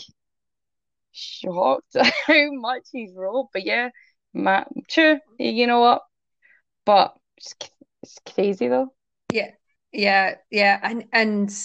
[1.12, 3.50] shocked how much he's wrote.
[3.52, 3.90] But yeah,
[4.32, 5.20] Matt, true.
[5.38, 6.02] You know what?
[6.84, 7.54] But it's,
[8.02, 8.92] it's crazy though.
[9.32, 9.52] Yeah,
[9.92, 11.56] yeah, yeah, and and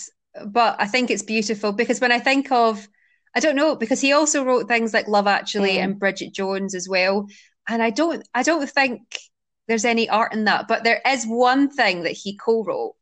[0.45, 2.88] but I think it's beautiful because when I think of,
[3.36, 5.84] I don't know because he also wrote things like Love Actually mm.
[5.84, 7.25] and Bridget Jones as well,
[7.67, 9.02] and I don't I don't think
[9.67, 12.93] there's any art in that, but there is one thing that he co-wrote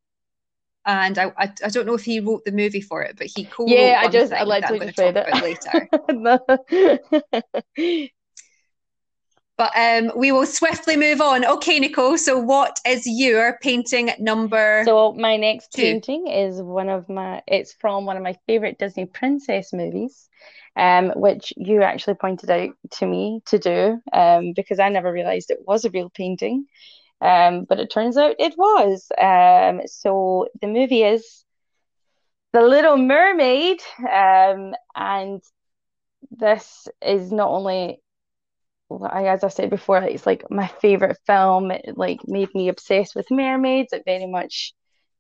[0.88, 3.46] and I, I, I don't know if he wrote the movie for it, but he
[3.46, 5.42] co yeah, I just I literally just read it
[7.78, 8.10] later.
[9.58, 11.44] But um, we will swiftly move on.
[11.44, 12.20] Okay, Nicole.
[12.20, 14.84] So, what is your painting number?
[14.86, 15.82] So my next Two.
[15.82, 20.30] painting is one of my it's from one of my favorite Disney princess movies,
[20.76, 25.50] um, which you actually pointed out to me to do, um, because I never realized
[25.50, 26.68] it was a real painting.
[27.22, 29.08] Um, but it turns out it was.
[29.18, 31.46] Um, so the movie is
[32.54, 35.42] The Little Mermaid, um, and
[36.32, 38.02] this is not only
[39.12, 41.72] as I said before, it's like my favorite film.
[41.72, 43.94] It like made me obsessed with mermaids.
[43.94, 44.74] It very much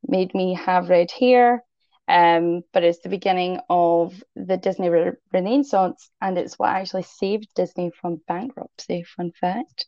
[0.07, 1.63] made me have red hair.
[2.07, 7.49] Um, but it's the beginning of the Disney re Renaissance, and it's what actually saved
[7.53, 9.03] Disney from bankruptcy.
[9.03, 9.88] Fun fact.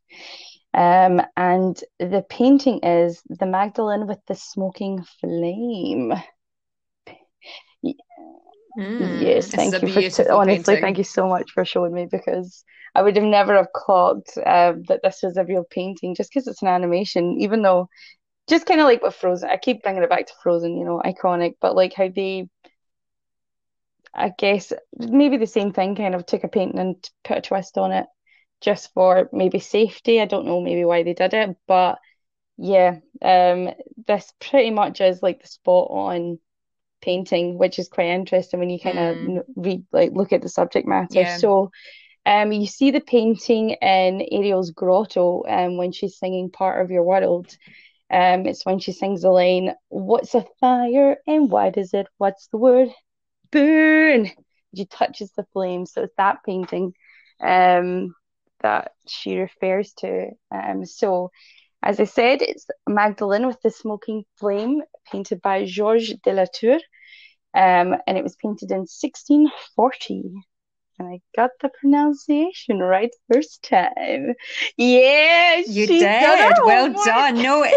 [0.73, 6.13] Um, and the painting is the Magdalene with the smoking flame.
[8.77, 10.77] Mm, Yes, thank you for beautiful honestly, painting.
[10.77, 12.63] thank you so much for showing me because
[12.95, 16.47] I would have never have clocked um, that this was a real painting just because
[16.47, 17.89] it's an animation, even though
[18.49, 21.01] just kind of like with Frozen, I keep bringing it back to Frozen, you know,
[21.05, 22.49] iconic, but like how they,
[24.13, 27.77] I guess maybe the same thing, kind of took a painting and put a twist
[27.77, 28.05] on it
[28.61, 30.21] just for maybe safety.
[30.21, 31.99] I don't know maybe why they did it, but
[32.57, 33.69] yeah, um,
[34.07, 36.39] this pretty much is like the spot on
[37.01, 39.43] painting, which is quite interesting when you kind of Mm.
[39.55, 41.09] read like look at the subject matter.
[41.15, 41.37] Yeah.
[41.37, 41.71] So,
[42.25, 47.03] um, you see the painting in Ariel's grotto, um, when she's singing "Part of Your
[47.03, 47.55] World."
[48.11, 52.07] Um, it's when she sings the line, "What's a fire and why does it?
[52.17, 52.89] What's the word?
[53.51, 54.29] Burn."
[54.75, 56.93] She touches the flame, so it's that painting,
[57.41, 58.15] um,
[58.61, 60.29] that she refers to.
[60.51, 61.31] Um, so.
[61.81, 66.77] As I said, it's Magdalene with the Smoking Flame, painted by Georges de la Tour,
[67.53, 70.33] um, and it was painted in 1640.
[70.99, 74.33] And I got the pronunciation right first time.
[74.75, 76.01] Yeah, You did.
[76.65, 77.05] Well homework.
[77.05, 77.41] done.
[77.41, 77.63] No,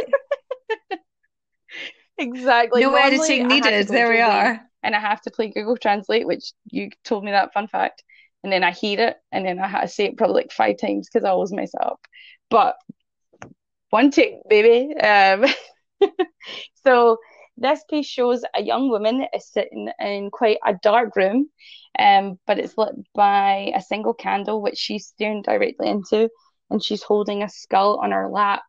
[2.18, 2.82] Exactly.
[2.82, 3.88] no Normally, editing I have to needed.
[3.88, 4.60] There we Google are.
[4.82, 8.02] and I have to play Google Translate, which you told me that fun fact.
[8.42, 11.24] And then I hear it, and then I say it probably like five times because
[11.24, 12.00] I always mess up.
[12.50, 12.76] But
[13.90, 14.96] one take, baby.
[14.96, 15.44] Um,
[16.84, 17.18] so
[17.56, 21.48] this piece shows a young woman is sitting in quite a dark room,
[21.98, 26.28] um, but it's lit by a single candle, which she's staring directly into,
[26.70, 28.62] and she's holding a skull on her lap.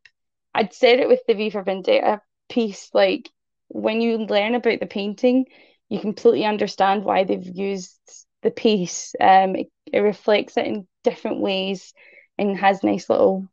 [0.54, 3.30] I'd said it with the V for Vendetta piece, like
[3.70, 5.46] when you learn about the painting,
[5.90, 8.00] you completely understand why they've used
[8.44, 9.16] the piece.
[9.20, 11.94] Um, it, it reflects it in different ways
[12.38, 13.48] and has nice little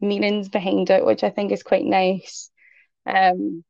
[0.00, 2.50] meanings behind it, which I think is quite nice.
[3.06, 3.64] Um,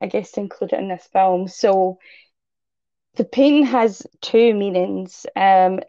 [0.00, 1.48] I guess to include it in this film.
[1.48, 1.98] So
[3.14, 5.26] the painting has two meanings.
[5.36, 5.80] Um,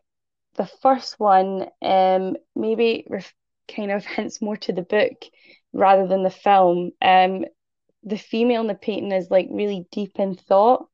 [0.55, 3.33] the first one um maybe ref
[3.67, 5.25] kind of hints more to the book
[5.71, 6.91] rather than the film.
[7.01, 7.45] Um,
[8.03, 10.87] the female in the painting is like really deep in thought.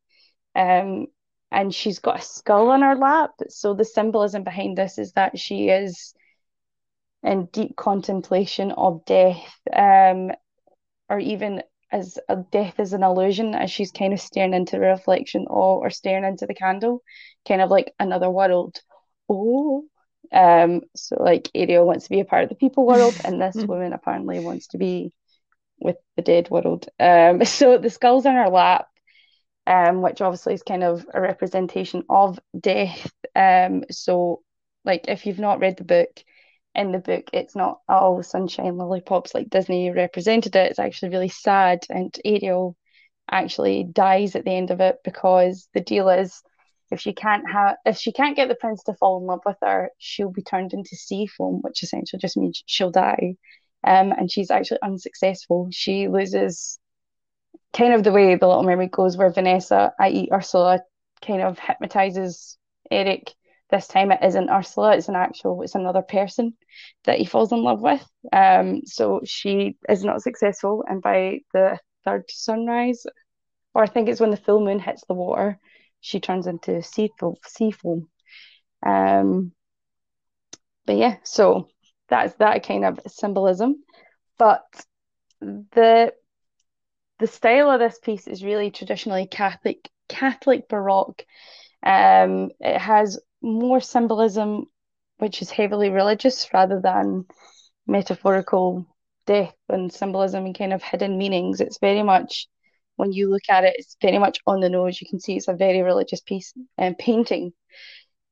[0.56, 1.08] Um,
[1.52, 3.32] and she's got a skull on her lap.
[3.50, 6.14] So the symbolism behind this is that she is
[7.24, 10.32] in deep contemplation of death, um,
[11.10, 14.82] or even as a death is an illusion, as she's kind of staring into the
[14.82, 17.02] reflection or or staring into the candle,
[17.48, 18.80] kind of like another world.
[19.28, 19.86] Oh,
[20.32, 23.56] um, so like Ariel wants to be a part of the people world, and this
[23.68, 25.12] woman apparently wants to be
[25.80, 26.88] with the dead world.
[27.00, 28.88] Um, so the skull's on her lap,
[29.70, 33.12] um, which obviously is kind of a representation of death.
[33.36, 34.42] Um, so
[34.84, 36.10] like if you've not read the book,
[36.76, 40.72] in the book it's not all sunshine lollipops like Disney represented it.
[40.72, 42.76] It's actually really sad, and Ariel
[43.32, 46.42] actually dies at the end of it because the deal is
[46.92, 49.58] if she can't have if she can't get the prince to fall in love with
[49.62, 53.36] her, she'll be turned into sea foam, which essentially just means she'll die.
[53.84, 55.70] Um, and she's actually unsuccessful.
[55.72, 56.80] She loses
[57.74, 60.30] kind of the way the Little Mermaid goes, where Vanessa, i.e.
[60.32, 60.82] Ursula,
[61.26, 62.58] kind of hypnotizes
[62.90, 63.34] Eric.
[63.70, 66.54] This time it isn't Ursula, it's an actual, it's another person
[67.04, 68.04] that he falls in love with.
[68.34, 73.06] Um, so she is not successful, and by the third sunrise,
[73.76, 75.60] or I think it's when the full moon hits the water,
[76.02, 77.36] she turns into sea foam.
[77.46, 78.10] Sea foam.
[78.84, 79.52] Um,
[80.86, 81.70] but yeah, so
[82.08, 83.84] that's that kind of symbolism.
[84.40, 84.64] But
[85.42, 86.14] the
[87.20, 91.24] the style of this piece is really traditionally Catholic Catholic Baroque.
[91.84, 94.66] Um, it has more symbolism,
[95.18, 97.26] which is heavily religious rather than
[97.88, 98.86] metaphorical
[99.26, 101.62] death and symbolism and kind of hidden meanings.
[101.62, 102.48] It's very much
[102.96, 105.00] when you look at it, it's very much on the nose.
[105.00, 107.54] You can see it's a very religious piece and painting.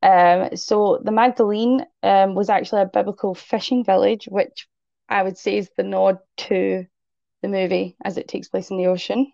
[0.01, 4.67] Um, so the Magdalene um, was actually a biblical fishing village, which
[5.07, 6.85] I would say is the nod to
[7.51, 9.31] the movie as it takes place in the ocean.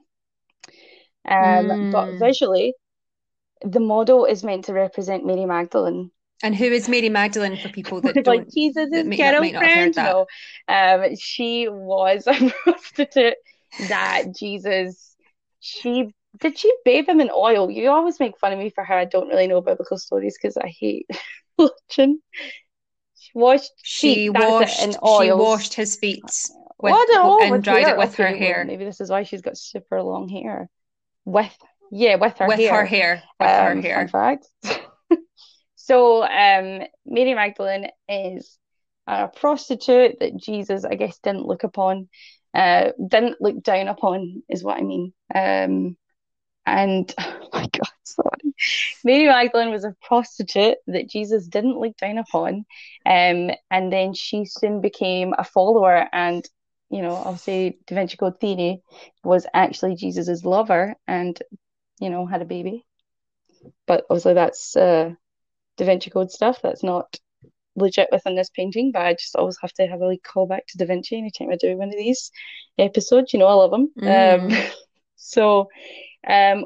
[1.27, 2.19] Um, but Mm.
[2.19, 2.73] visually,
[3.61, 6.11] the model is meant to represent Mary Magdalene.
[6.41, 8.51] And who is Mary Magdalene for people that like don't?
[8.53, 10.27] Jesus' that may not- might not have heard girlfriend.
[10.67, 12.33] No, um, she was a
[12.63, 13.35] prostitute
[13.87, 15.15] that Jesus.
[15.59, 17.69] She did she bathe him in oil?
[17.69, 18.95] You always make fun of me for her.
[18.95, 21.05] I don't really know biblical stories because I hate
[21.57, 22.21] religion.
[23.15, 24.83] She washed She feet, washed.
[24.83, 26.23] in She washed his feet
[26.83, 27.95] with, don't know, and with dried hair.
[27.95, 28.65] it with her well, hair.
[28.65, 30.69] maybe this is why she's got super long hair.
[31.25, 31.55] With
[31.91, 32.73] yeah, with her with hair.
[32.81, 33.23] her hair.
[33.39, 33.95] With her Um, hair.
[33.95, 34.47] fun fact.
[35.75, 38.57] So, um, Mary Magdalene is
[39.05, 42.07] a prostitute that Jesus, I guess, didn't look upon,
[42.53, 45.13] uh, didn't look down upon, is what I mean.
[45.35, 45.97] Um,
[46.65, 48.55] and oh my God, sorry.
[49.03, 52.65] Mary Magdalene was a prostitute that Jesus didn't look down upon.
[53.05, 56.47] Um, and then she soon became a follower, and
[56.93, 58.81] you know, I'll say Da Vinci Code theory
[59.23, 61.37] was actually Jesus's lover, and
[61.99, 62.85] you know, had a baby.
[63.87, 65.11] But obviously, that's uh,
[65.77, 66.59] Da Vinci Code stuff.
[66.61, 67.17] That's not
[67.75, 70.77] legit within this painting, but I just always have to have a like callback to
[70.77, 72.31] Da Vinci anytime I do one of these
[72.77, 73.33] episodes.
[73.33, 73.91] You know, I love them.
[74.05, 74.71] Um, Mm.
[75.15, 75.69] so,
[76.27, 76.65] um,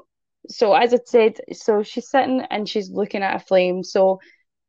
[0.50, 3.84] so as I said, so she's sitting and she's looking at a flame.
[3.84, 4.20] So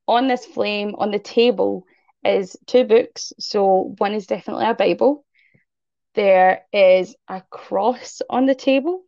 [0.06, 1.84] on this flame, on the table,
[2.24, 3.32] is two books.
[3.38, 5.24] So one is definitely a Bible.
[6.18, 9.02] There is a cross on the table,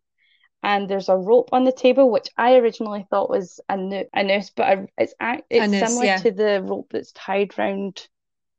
[0.62, 4.22] and there's a rope on the table, which I originally thought was a, no- a
[4.22, 5.14] noose, but it's
[5.50, 6.18] it's noose, similar yeah.
[6.18, 8.06] to the rope that's tied round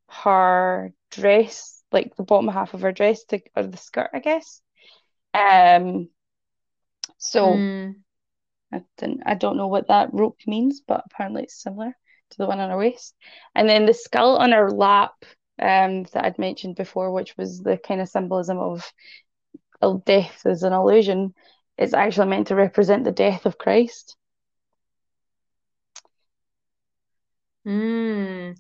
[0.10, 4.62] her dress, like the bottom half of her dress, to, or the skirt, I guess.
[5.34, 6.10] Um,
[7.18, 7.96] so Mm.
[8.74, 11.96] I didn't, I don't know what that rope means, but apparently it's similar
[12.32, 13.16] to the one on her waist.
[13.56, 15.14] And then the skull on her lap,
[15.62, 18.92] um, that I'd mentioned before, which was the kind of symbolism of
[20.06, 21.34] death as an illusion,
[21.78, 24.16] it's actually meant to represent the death of Christ.
[27.66, 28.56] Mm.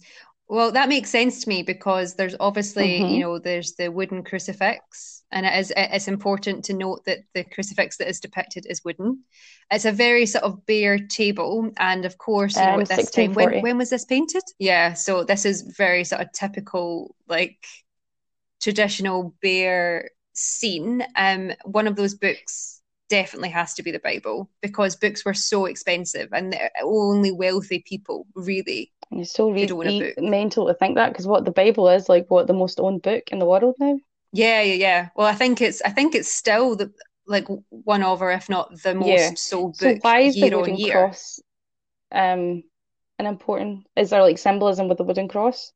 [0.51, 3.13] Well, that makes sense to me because there's obviously, Mhm.
[3.13, 7.45] you know, there's the wooden crucifix, and it is it's important to note that the
[7.45, 9.23] crucifix that is depicted is wooden.
[9.71, 13.33] It's a very sort of bare table, and of course, you know, at this time,
[13.33, 14.43] when when was this painted?
[14.59, 17.63] Yeah, so this is very sort of typical, like
[18.59, 21.01] traditional bare scene.
[21.15, 22.80] Um, one of those books
[23.11, 28.25] definitely has to be the Bible because books were so expensive, and only wealthy people
[28.35, 30.17] really And it's so a book.
[30.17, 33.29] mental to think that because what the Bible is like, what the most owned book
[33.31, 33.99] in the world now.
[34.33, 35.09] Yeah, yeah, yeah.
[35.15, 36.91] Well, I think it's I think it's still the
[37.27, 39.33] like one of, or if not the most Yeah.
[39.35, 41.11] sold So why is the wooden year.
[41.11, 41.39] cross
[42.11, 42.63] um
[43.19, 43.87] an important?
[43.95, 45.73] Is there like symbolism with the wooden cross?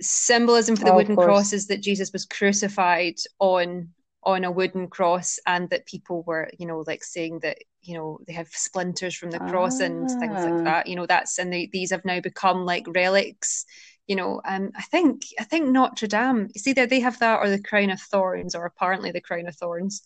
[0.00, 3.90] Symbolism for the Oh, wooden cross is that Jesus was crucified on
[4.24, 8.18] on a wooden cross, and that people were, you know, like saying that you know
[8.26, 10.44] they have splinters from the cross and things Ah.
[10.44, 10.86] like that.
[10.86, 13.64] You know, that's and they, these have now become like relics.
[14.06, 16.48] You know, um, I think I think Notre Dame.
[16.54, 19.56] It's either they have that or the crown of thorns, or apparently the crown of
[19.56, 20.02] thorns.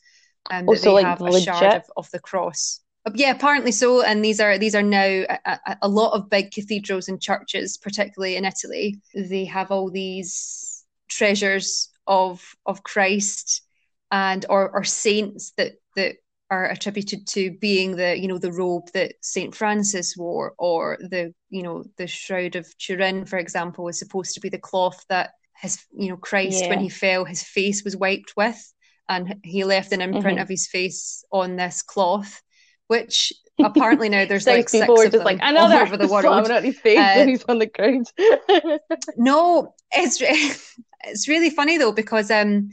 [0.51, 2.81] Um, Oh, so, they like, have a shard of, of the cross.
[3.05, 4.03] Uh, Yeah, apparently so.
[4.03, 7.77] And these are these are now a, a, a lot of big cathedrals and churches,
[7.77, 9.01] particularly in Italy.
[9.15, 13.63] They have all these treasures of of Christ
[14.11, 16.17] and or or saints that that
[16.51, 21.35] are attributed to being the you know the robe that Saint Francis wore, or the
[21.51, 25.31] you know the shroud of Turin, for example, was supposed to be the cloth that
[25.61, 28.73] his you know Christ when he fell, his face was wiped with,
[29.09, 30.43] and he left an imprint Mhm.
[30.43, 32.41] of his face on this cloth,
[32.87, 33.33] which
[33.63, 36.25] apparently now there's like six were of just like them another all over the world.
[36.25, 38.11] slamming out his face Uh, when he's on the ground.
[39.17, 40.21] No, it's
[41.05, 42.71] it's really funny though because um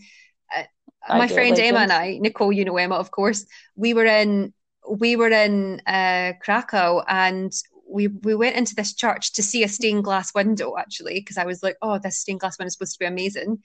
[1.08, 1.92] I my friend Emma and.
[1.92, 3.46] I, Nicole, you know Emma, of course,
[3.76, 4.54] we were in
[4.90, 7.52] we were in uh, Krakow and
[7.88, 11.46] we we went into this church to see a stained glass window actually because I
[11.46, 13.60] was like, oh, this stained glass window is supposed to be amazing,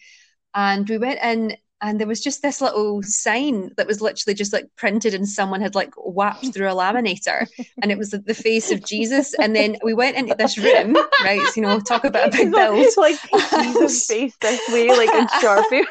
[0.55, 1.57] and we went in.
[1.83, 5.63] And there was just this little sign that was literally just like printed, and someone
[5.63, 7.49] had like whacked through a laminator,
[7.83, 9.33] and it was the, face of Jesus.
[9.33, 11.41] And then we went into this room, right?
[11.41, 12.81] So, you know, talk about a big build.
[12.81, 15.87] It's like Jesus face this way, like in Sharpie.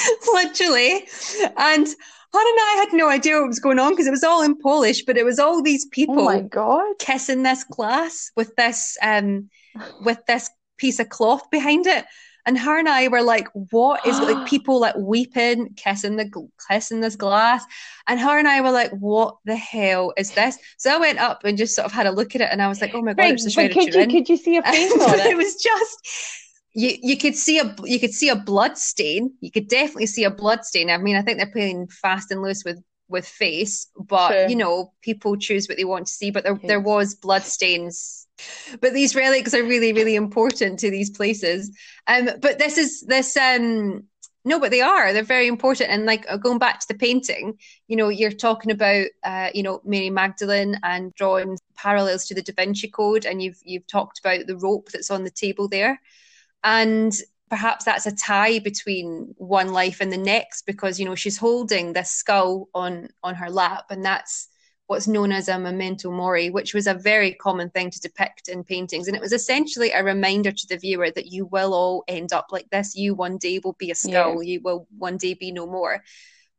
[0.34, 1.06] literally.
[1.56, 1.86] And
[2.34, 4.56] Hannah and I had no idea what was going on because it was all in
[4.58, 6.94] Polish, but it was all these people Oh my God.
[6.98, 9.50] kissing this glass with this um
[9.98, 12.04] with this piece of cloth behind it.
[12.44, 16.28] And her and I were like, what is like people like weeping, kissing the
[16.68, 17.64] kissing this glass.
[18.08, 20.58] And her and I were like, what the hell is this?
[20.76, 22.68] So I went up and just sort of had a look at it and I
[22.68, 25.20] was like, oh my god, it's the could you could you see a face on
[25.20, 25.36] it it?
[25.36, 25.98] was just
[26.74, 29.34] you you could see a you could see a blood stain.
[29.40, 30.90] You could definitely see a blood stain.
[30.90, 34.46] I mean, I think they're playing fast and loose with with face, but True.
[34.48, 36.30] you know, people choose what they want to see.
[36.30, 38.26] But there there was blood stains.
[38.80, 41.70] But these relics are really really important to these places.
[42.06, 44.04] Um, but this is this um.
[44.44, 45.12] No, but they are.
[45.12, 45.90] They're very important.
[45.90, 49.62] And like uh, going back to the painting, you know, you're talking about, uh, you
[49.62, 54.18] know, Mary Magdalene and drawing parallels to the Da Vinci Code, and you've you've talked
[54.18, 56.00] about the rope that's on the table there,
[56.64, 57.12] and
[57.50, 61.92] perhaps that's a tie between one life and the next because you know she's holding
[61.92, 64.48] this skull on on her lap, and that's
[64.86, 68.64] what's known as a memento mori, which was a very common thing to depict in
[68.64, 72.32] paintings, and it was essentially a reminder to the viewer that you will all end
[72.32, 72.94] up like this.
[72.94, 74.42] You one day will be a skull.
[74.42, 76.02] You will one day be no more.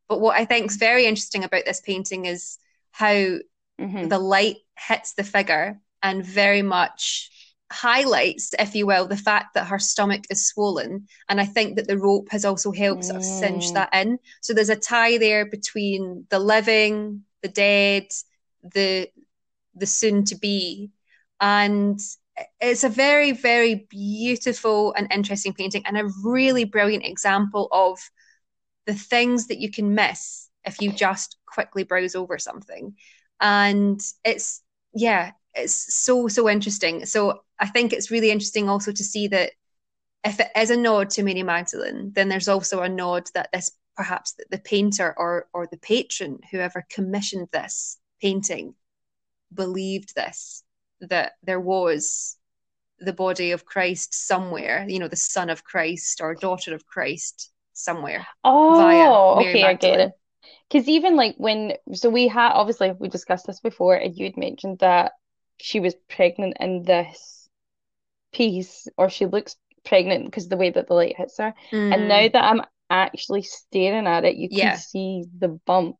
[0.07, 2.57] But what I think is very interesting about this painting is
[2.91, 3.37] how
[3.79, 4.09] Mhm.
[4.09, 7.31] the light hits the figure and very much
[7.71, 11.07] highlights, if you will, the fact that her stomach is swollen.
[11.29, 13.73] And I think that the rope has also helped sort of cinch Mm.
[13.73, 14.19] that in.
[14.41, 18.07] So there's a tie there between the living, the dead,
[18.63, 19.09] the
[19.75, 20.91] the soon to be.
[21.39, 21.99] And
[22.61, 27.99] it's a very, very beautiful and interesting painting and a really brilliant example of
[28.85, 32.95] the things that you can miss if you just quickly browse over something.
[33.39, 34.61] And it's,
[34.93, 37.05] yeah, it's so, so interesting.
[37.05, 39.51] So I think it's really interesting also to see that
[40.23, 43.71] if it is a nod to Mary Magdalene, then there's also a nod that this
[43.95, 48.73] perhaps that the painter or or the patron, whoever commissioned this painting,
[49.53, 50.63] believed this,
[51.01, 52.37] that there was
[52.99, 57.51] the body of Christ somewhere, you know, the son of Christ or daughter of Christ
[57.73, 58.25] somewhere.
[58.43, 60.11] Oh, okay, I get it.
[60.69, 64.37] Because even like when, so we had obviously we discussed this before, and you had
[64.37, 65.11] mentioned that
[65.59, 67.49] she was pregnant in this
[68.33, 71.53] piece, or she looks pregnant because the way that the light hits her.
[71.91, 74.73] And now that I'm actually staring at it, you can Yeah.
[74.73, 75.97] see the bump,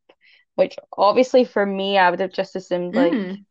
[0.56, 3.46] which obviously for me, I would have just assumed like Mm.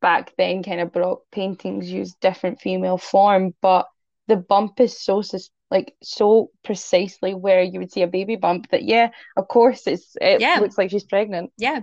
[0.00, 3.88] back then, kind of Baroque paintings used different female form, but
[4.26, 5.22] the bump is so
[5.70, 10.16] like so precisely where you would see a baby bump that yeah, of course it's
[10.20, 10.54] it Yeah.
[10.54, 11.50] looks like she's pregnant.
[11.56, 11.82] yeah.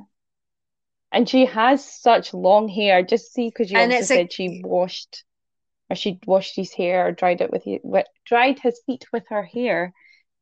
[1.12, 3.04] And she has such long hair.
[3.04, 5.24] Just see, because you And also it's a- said she washed,
[5.90, 9.26] or she washed his hair, or dried it with, he- with dried his feet with
[9.30, 9.94] her hair.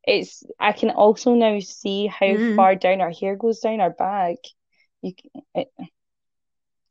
[0.04, 2.56] It's I can also now see how Mhm.
[2.56, 4.38] far down her hair goes down her back.
[5.02, 5.14] You,
[5.54, 5.70] it,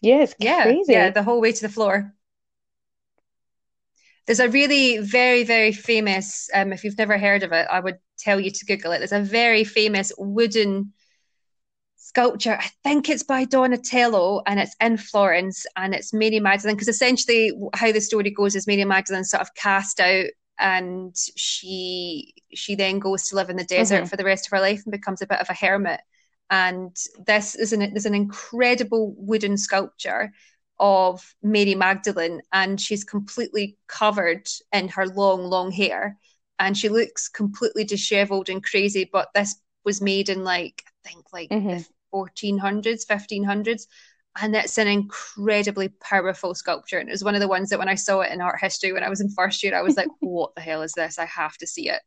[0.01, 0.93] yeah, it's Yeah, crazy.
[0.93, 2.15] yeah, the whole way to the floor.
[4.25, 7.99] There's a really very, very famous, um, if you've never heard of it, I would
[8.19, 8.99] tell you to Google it.
[8.99, 10.93] There's a very famous wooden
[12.07, 12.57] sculpture.
[12.59, 16.75] I think it's by Donatello and it's in Florence and it's Mary Magdalene.
[16.75, 20.25] Because essentially, how the story goes is Mary Magdalene sort of cast out
[20.59, 24.09] and she she then goes to live in the desert Mhm.
[24.09, 25.99] for the rest of her life and becomes a bit of a hermit.
[26.49, 26.95] And
[27.25, 30.31] this is an there's an incredible wooden sculpture
[30.79, 36.17] of Mary Magdalene, and she's completely covered in her long, long hair,
[36.59, 39.09] and she looks completely disheveled and crazy.
[39.11, 41.77] But this was made in like I think like Mhm.
[41.79, 43.87] the 1400s, 1500s,
[44.41, 46.99] and it's an incredibly powerful sculpture.
[46.99, 48.93] And it was one of the ones that when I saw it in art history
[48.93, 51.19] when I was in first year, I was like, "What the hell is this?
[51.19, 52.01] I have to see it."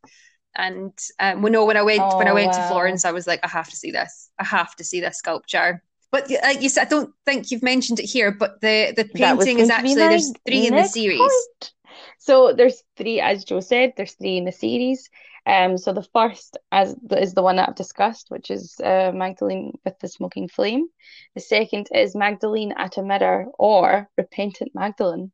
[0.55, 2.61] And um, well, no, when I went when I Oh, went to.
[2.61, 4.29] Florence, I was like, "I have to see this.
[4.37, 5.81] I have to see this sculpture."
[6.11, 9.59] But like you said, I don't think you've mentioned it here, but the the painting
[9.59, 11.19] is actually there's three in the series.
[11.19, 11.71] point.
[12.17, 15.09] So there's three, as Joe said, there's three in the series.
[15.45, 19.73] Um, so the first as is the one that I've discussed, which is uh, Magdalene
[19.83, 20.87] with the smoking flame.
[21.35, 25.31] The second is Magdalene at a mirror or Repentant Magdalene.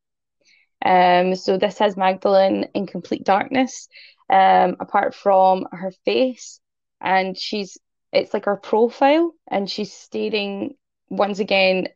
[0.85, 3.89] Um, so this has Magdalene in complete darkness,
[4.29, 6.59] um, apart from her face,
[7.01, 7.77] and she's
[8.13, 10.75] it's like her profile, and she's staring
[11.09, 11.89] once again,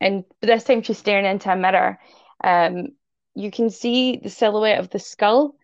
[0.00, 1.98] and this time she's staring into a mirror.
[2.42, 2.88] Um,
[3.38, 5.54] you can see the silhouette of the skull,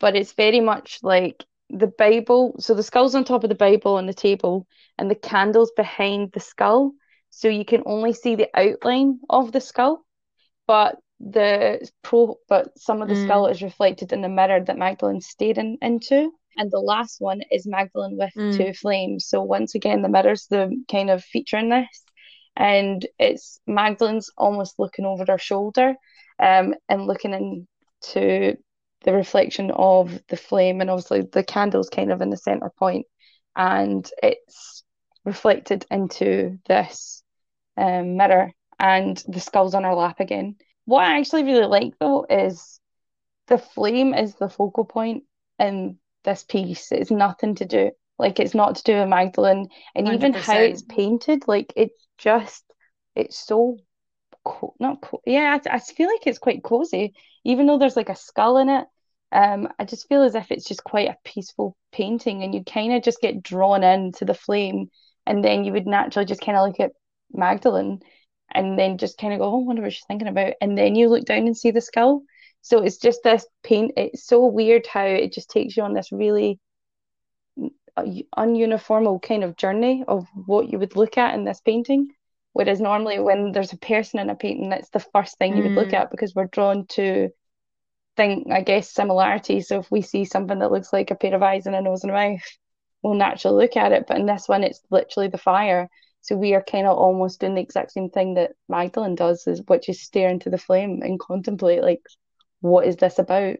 [0.00, 2.54] but it's very much like the Bible.
[2.58, 4.66] So the skull's on top of the Bible on the table,
[4.98, 6.92] and the candle's behind the skull.
[7.30, 10.04] So you can only see the outline of the skull,
[10.66, 13.24] but the pro but some of the Mm.
[13.24, 16.32] skull is reflected in the mirror that Magdalene's staring into.
[16.56, 18.52] And the last one is Magdalene with Mm.
[18.56, 19.26] two flames.
[19.28, 22.04] So once again, the mirror's the kind of feature in this.
[22.56, 25.96] And it's Magdalene's almost looking over her shoulder,
[26.38, 28.56] um, and looking into
[29.04, 33.06] the reflection of the flame, and obviously the candle's kind of in the center point,
[33.56, 34.82] and it's
[35.24, 37.22] reflected into this
[37.76, 40.56] um, mirror, and the skull's on her lap again.
[40.86, 42.80] What I actually really like though is
[43.48, 45.24] the flame is the focal point
[45.58, 46.92] in this piece.
[46.92, 50.82] It's nothing to do like it's not to do with Magdalene, and even how it's
[50.82, 52.64] painted, like it's just
[53.14, 53.78] it's so
[54.44, 55.58] co- not co- yeah.
[55.66, 57.14] I, I feel like it's quite cozy,
[57.44, 58.86] even though there's like a skull in it.
[59.32, 62.92] Um, I just feel as if it's just quite a peaceful painting, and you kind
[62.92, 64.90] of just get drawn into the flame,
[65.26, 66.92] and then you would naturally just kind of look at
[67.32, 68.00] Magdalene,
[68.52, 70.94] and then just kind of go, oh, I wonder what she's thinking about, and then
[70.94, 72.22] you look down and see the skull.
[72.62, 73.92] So it's just this paint.
[73.96, 76.60] It's so weird how it just takes you on this really
[78.36, 82.08] ununiformal kind of journey of what you would look at in this painting.
[82.54, 85.76] Whereas normally when there's a person in a painting, that's the first thing you would
[85.76, 85.94] look Mm.
[85.94, 87.30] at because we're drawn to
[88.16, 89.60] think, I guess, similarity.
[89.60, 92.04] So if we see something that looks like a pair of eyes and a nose
[92.04, 92.42] and a mouth,
[93.02, 94.06] we'll naturally look at it.
[94.06, 95.90] But in this one, it's literally the fire.
[96.20, 99.60] So we are kind of almost doing the exact same thing that Magdalene does, is
[99.66, 102.02] which is stare into the flame and contemplate, like,
[102.60, 103.56] what is this about?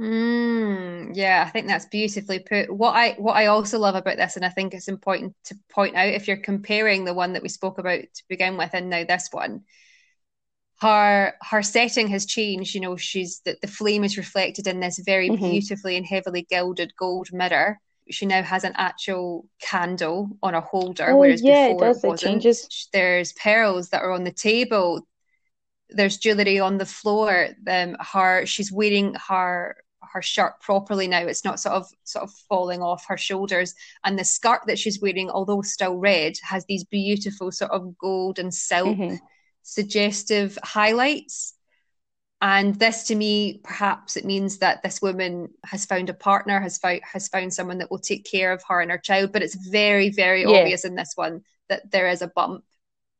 [0.00, 2.70] Mm, yeah, I think that's beautifully put.
[2.74, 5.94] What I what I also love about this, and I think it's important to point
[5.94, 9.04] out if you're comparing the one that we spoke about to begin with and now
[9.04, 9.64] this one,
[10.80, 12.74] her her setting has changed.
[12.74, 15.40] You know, she's that the flame is reflected in this very Mhm.
[15.42, 17.78] beautifully and heavily gilded gold mirror.
[18.10, 22.02] She now has an actual candle on a holder, Oh, whereas yeah, it before does.
[22.02, 22.16] it It wasn't.
[22.16, 22.70] changes.
[22.92, 25.06] There's pearls that are on the table.
[25.90, 27.48] There's jewellery on the floor.
[27.68, 29.76] Um, her she's wearing her
[30.12, 31.20] her shirt properly now.
[31.22, 33.74] It's not sort of sort of falling off her shoulders.
[34.04, 38.38] And the skirt that she's wearing, although still red, has these beautiful sort of gold
[38.38, 39.20] and silk Mhm.
[39.62, 41.54] suggestive highlights.
[42.42, 46.78] And this to me, perhaps it means that this woman has found a partner, has
[46.78, 49.32] found has found someone that will take care of her and her child.
[49.32, 50.48] But it's very, very Yeah.
[50.48, 52.64] obvious in this one that there is a bump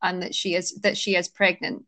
[0.03, 1.87] and that she is that she is pregnant.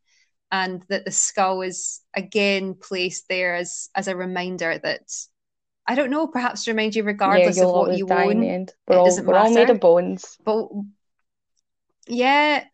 [0.53, 5.11] And that the skull is again placed there as as a reminder that
[5.89, 8.45] I don't know, perhaps to remind you Yeah, regardless of what you die in own.
[8.45, 8.75] end.
[8.87, 10.39] We're It all we're all made of bones.
[10.45, 10.69] But
[12.07, 12.65] yeah,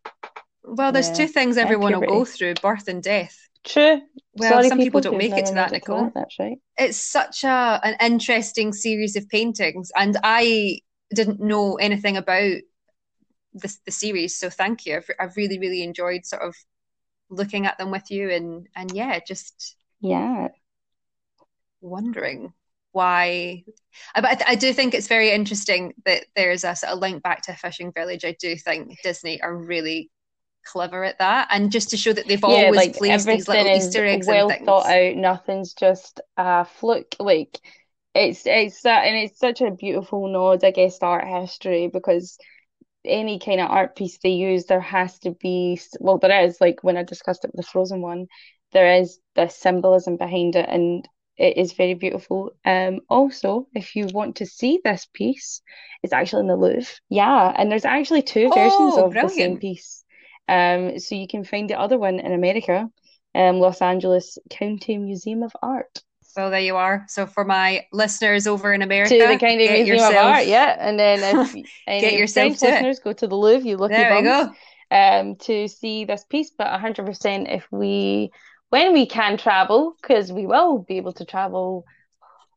[0.65, 1.15] well, there's Yeah.
[1.15, 3.39] two things everyone will go through, birth and death.
[3.65, 4.03] True.
[4.35, 6.05] Well, Sorry, some people don't make it to that, Nicole.
[6.05, 6.15] that.
[6.15, 6.59] That's right.
[6.77, 10.81] It's such a an interesting series of paintings, and I
[11.15, 12.59] didn't know anything about
[13.55, 14.97] this the series, so thank you.
[14.97, 16.55] I've, I've really, really enjoyed sort of
[17.31, 20.49] looking at them with you, and and yeah, just Yeah.
[21.81, 22.53] wondering
[22.93, 23.65] why.
[24.15, 27.23] I- But I, I do think it's very interesting that there's a sort of link
[27.23, 28.25] back to a fishing village.
[28.25, 30.11] I do think Disney are really
[30.67, 33.67] clever at that, and just to show that they've Yeah, always like placed these little
[33.69, 35.17] Easter eggs well and thought out.
[35.17, 37.15] Nothing's just a fluke.
[37.21, 37.59] Like
[38.15, 42.39] it's it's that, and it's such a beautiful nod, I guess, to art history because
[43.05, 46.83] any kind of art piece they use, there has to be well, there is like
[46.83, 48.27] when I discussed it with the Frozen one,
[48.73, 52.53] there is this symbolism behind it, and it is very beautiful.
[52.65, 55.63] Um, also, if you want to see this piece,
[56.03, 56.87] it's actually in the Louvre.
[57.11, 59.59] Yeah, and there's actually two versions Oh, of the same brilliant.
[59.59, 60.05] piece.
[60.49, 62.91] Um, so you can find the other one in America,
[63.35, 66.03] um, Los Angeles County Museum of Art.
[66.29, 67.05] So there you are.
[67.09, 70.77] So for my listeners over in America, To the get Museum of Art, yeah.
[70.79, 71.55] And then if
[71.87, 72.71] any get yourself to it.
[72.71, 74.55] listeners go to the Louvre, you lucky There we bums,
[74.91, 74.97] go.
[74.97, 76.51] um, to see this piece.
[76.57, 78.31] But 100% if we,
[78.69, 81.85] when we can travel, because we will be able to travel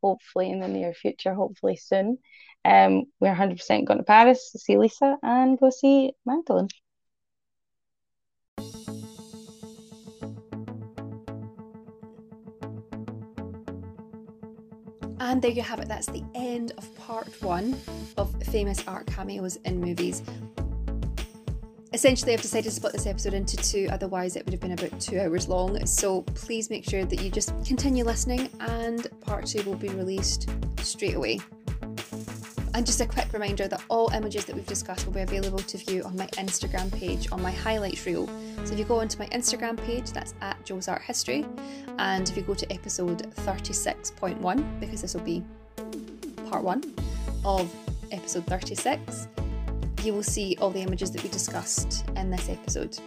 [0.02, 2.18] hopefully in the near future, hopefully soon,
[2.64, 6.68] um, we're 100% going to Paris to see Lisa and go see Magdalene.
[15.22, 15.86] And there you have it.
[15.86, 17.76] That's the end of part one
[18.18, 20.20] of famous art cameos in movies.
[21.92, 24.98] Essentially, I've decided to split this episode into two, otherwise, it would have been about
[25.00, 25.86] two hours long.
[25.86, 30.50] So please make sure that you just continue listening, and part two will be released
[30.80, 31.38] straight away.
[32.74, 35.76] And just a quick reminder that all images that we've discussed will be available to
[35.76, 38.26] view on my Instagram page on my highlights reel.
[38.64, 41.44] So if you go onto my Instagram page, that's at Joe's Art History,
[41.98, 45.44] and if you go to episode 36.1, because this will be
[46.48, 46.82] part one
[47.44, 47.70] of
[48.10, 49.28] episode 36,
[50.02, 52.98] you will see all the images that we discussed in this episode.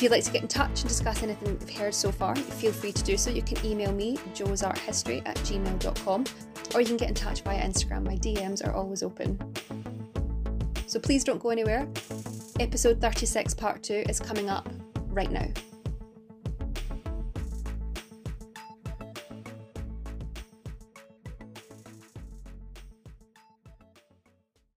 [0.00, 2.72] If you'd like to get in touch and discuss anything you've heard so far, feel
[2.72, 3.28] free to do so.
[3.28, 6.24] You can email me, joesarthistory at gmail.com,
[6.74, 8.06] or you can get in touch via Instagram.
[8.06, 9.38] My DMs are always open.
[10.86, 11.86] So please don't go anywhere.
[12.60, 14.70] Episode 36, Part 2 is coming up
[15.10, 15.48] right now.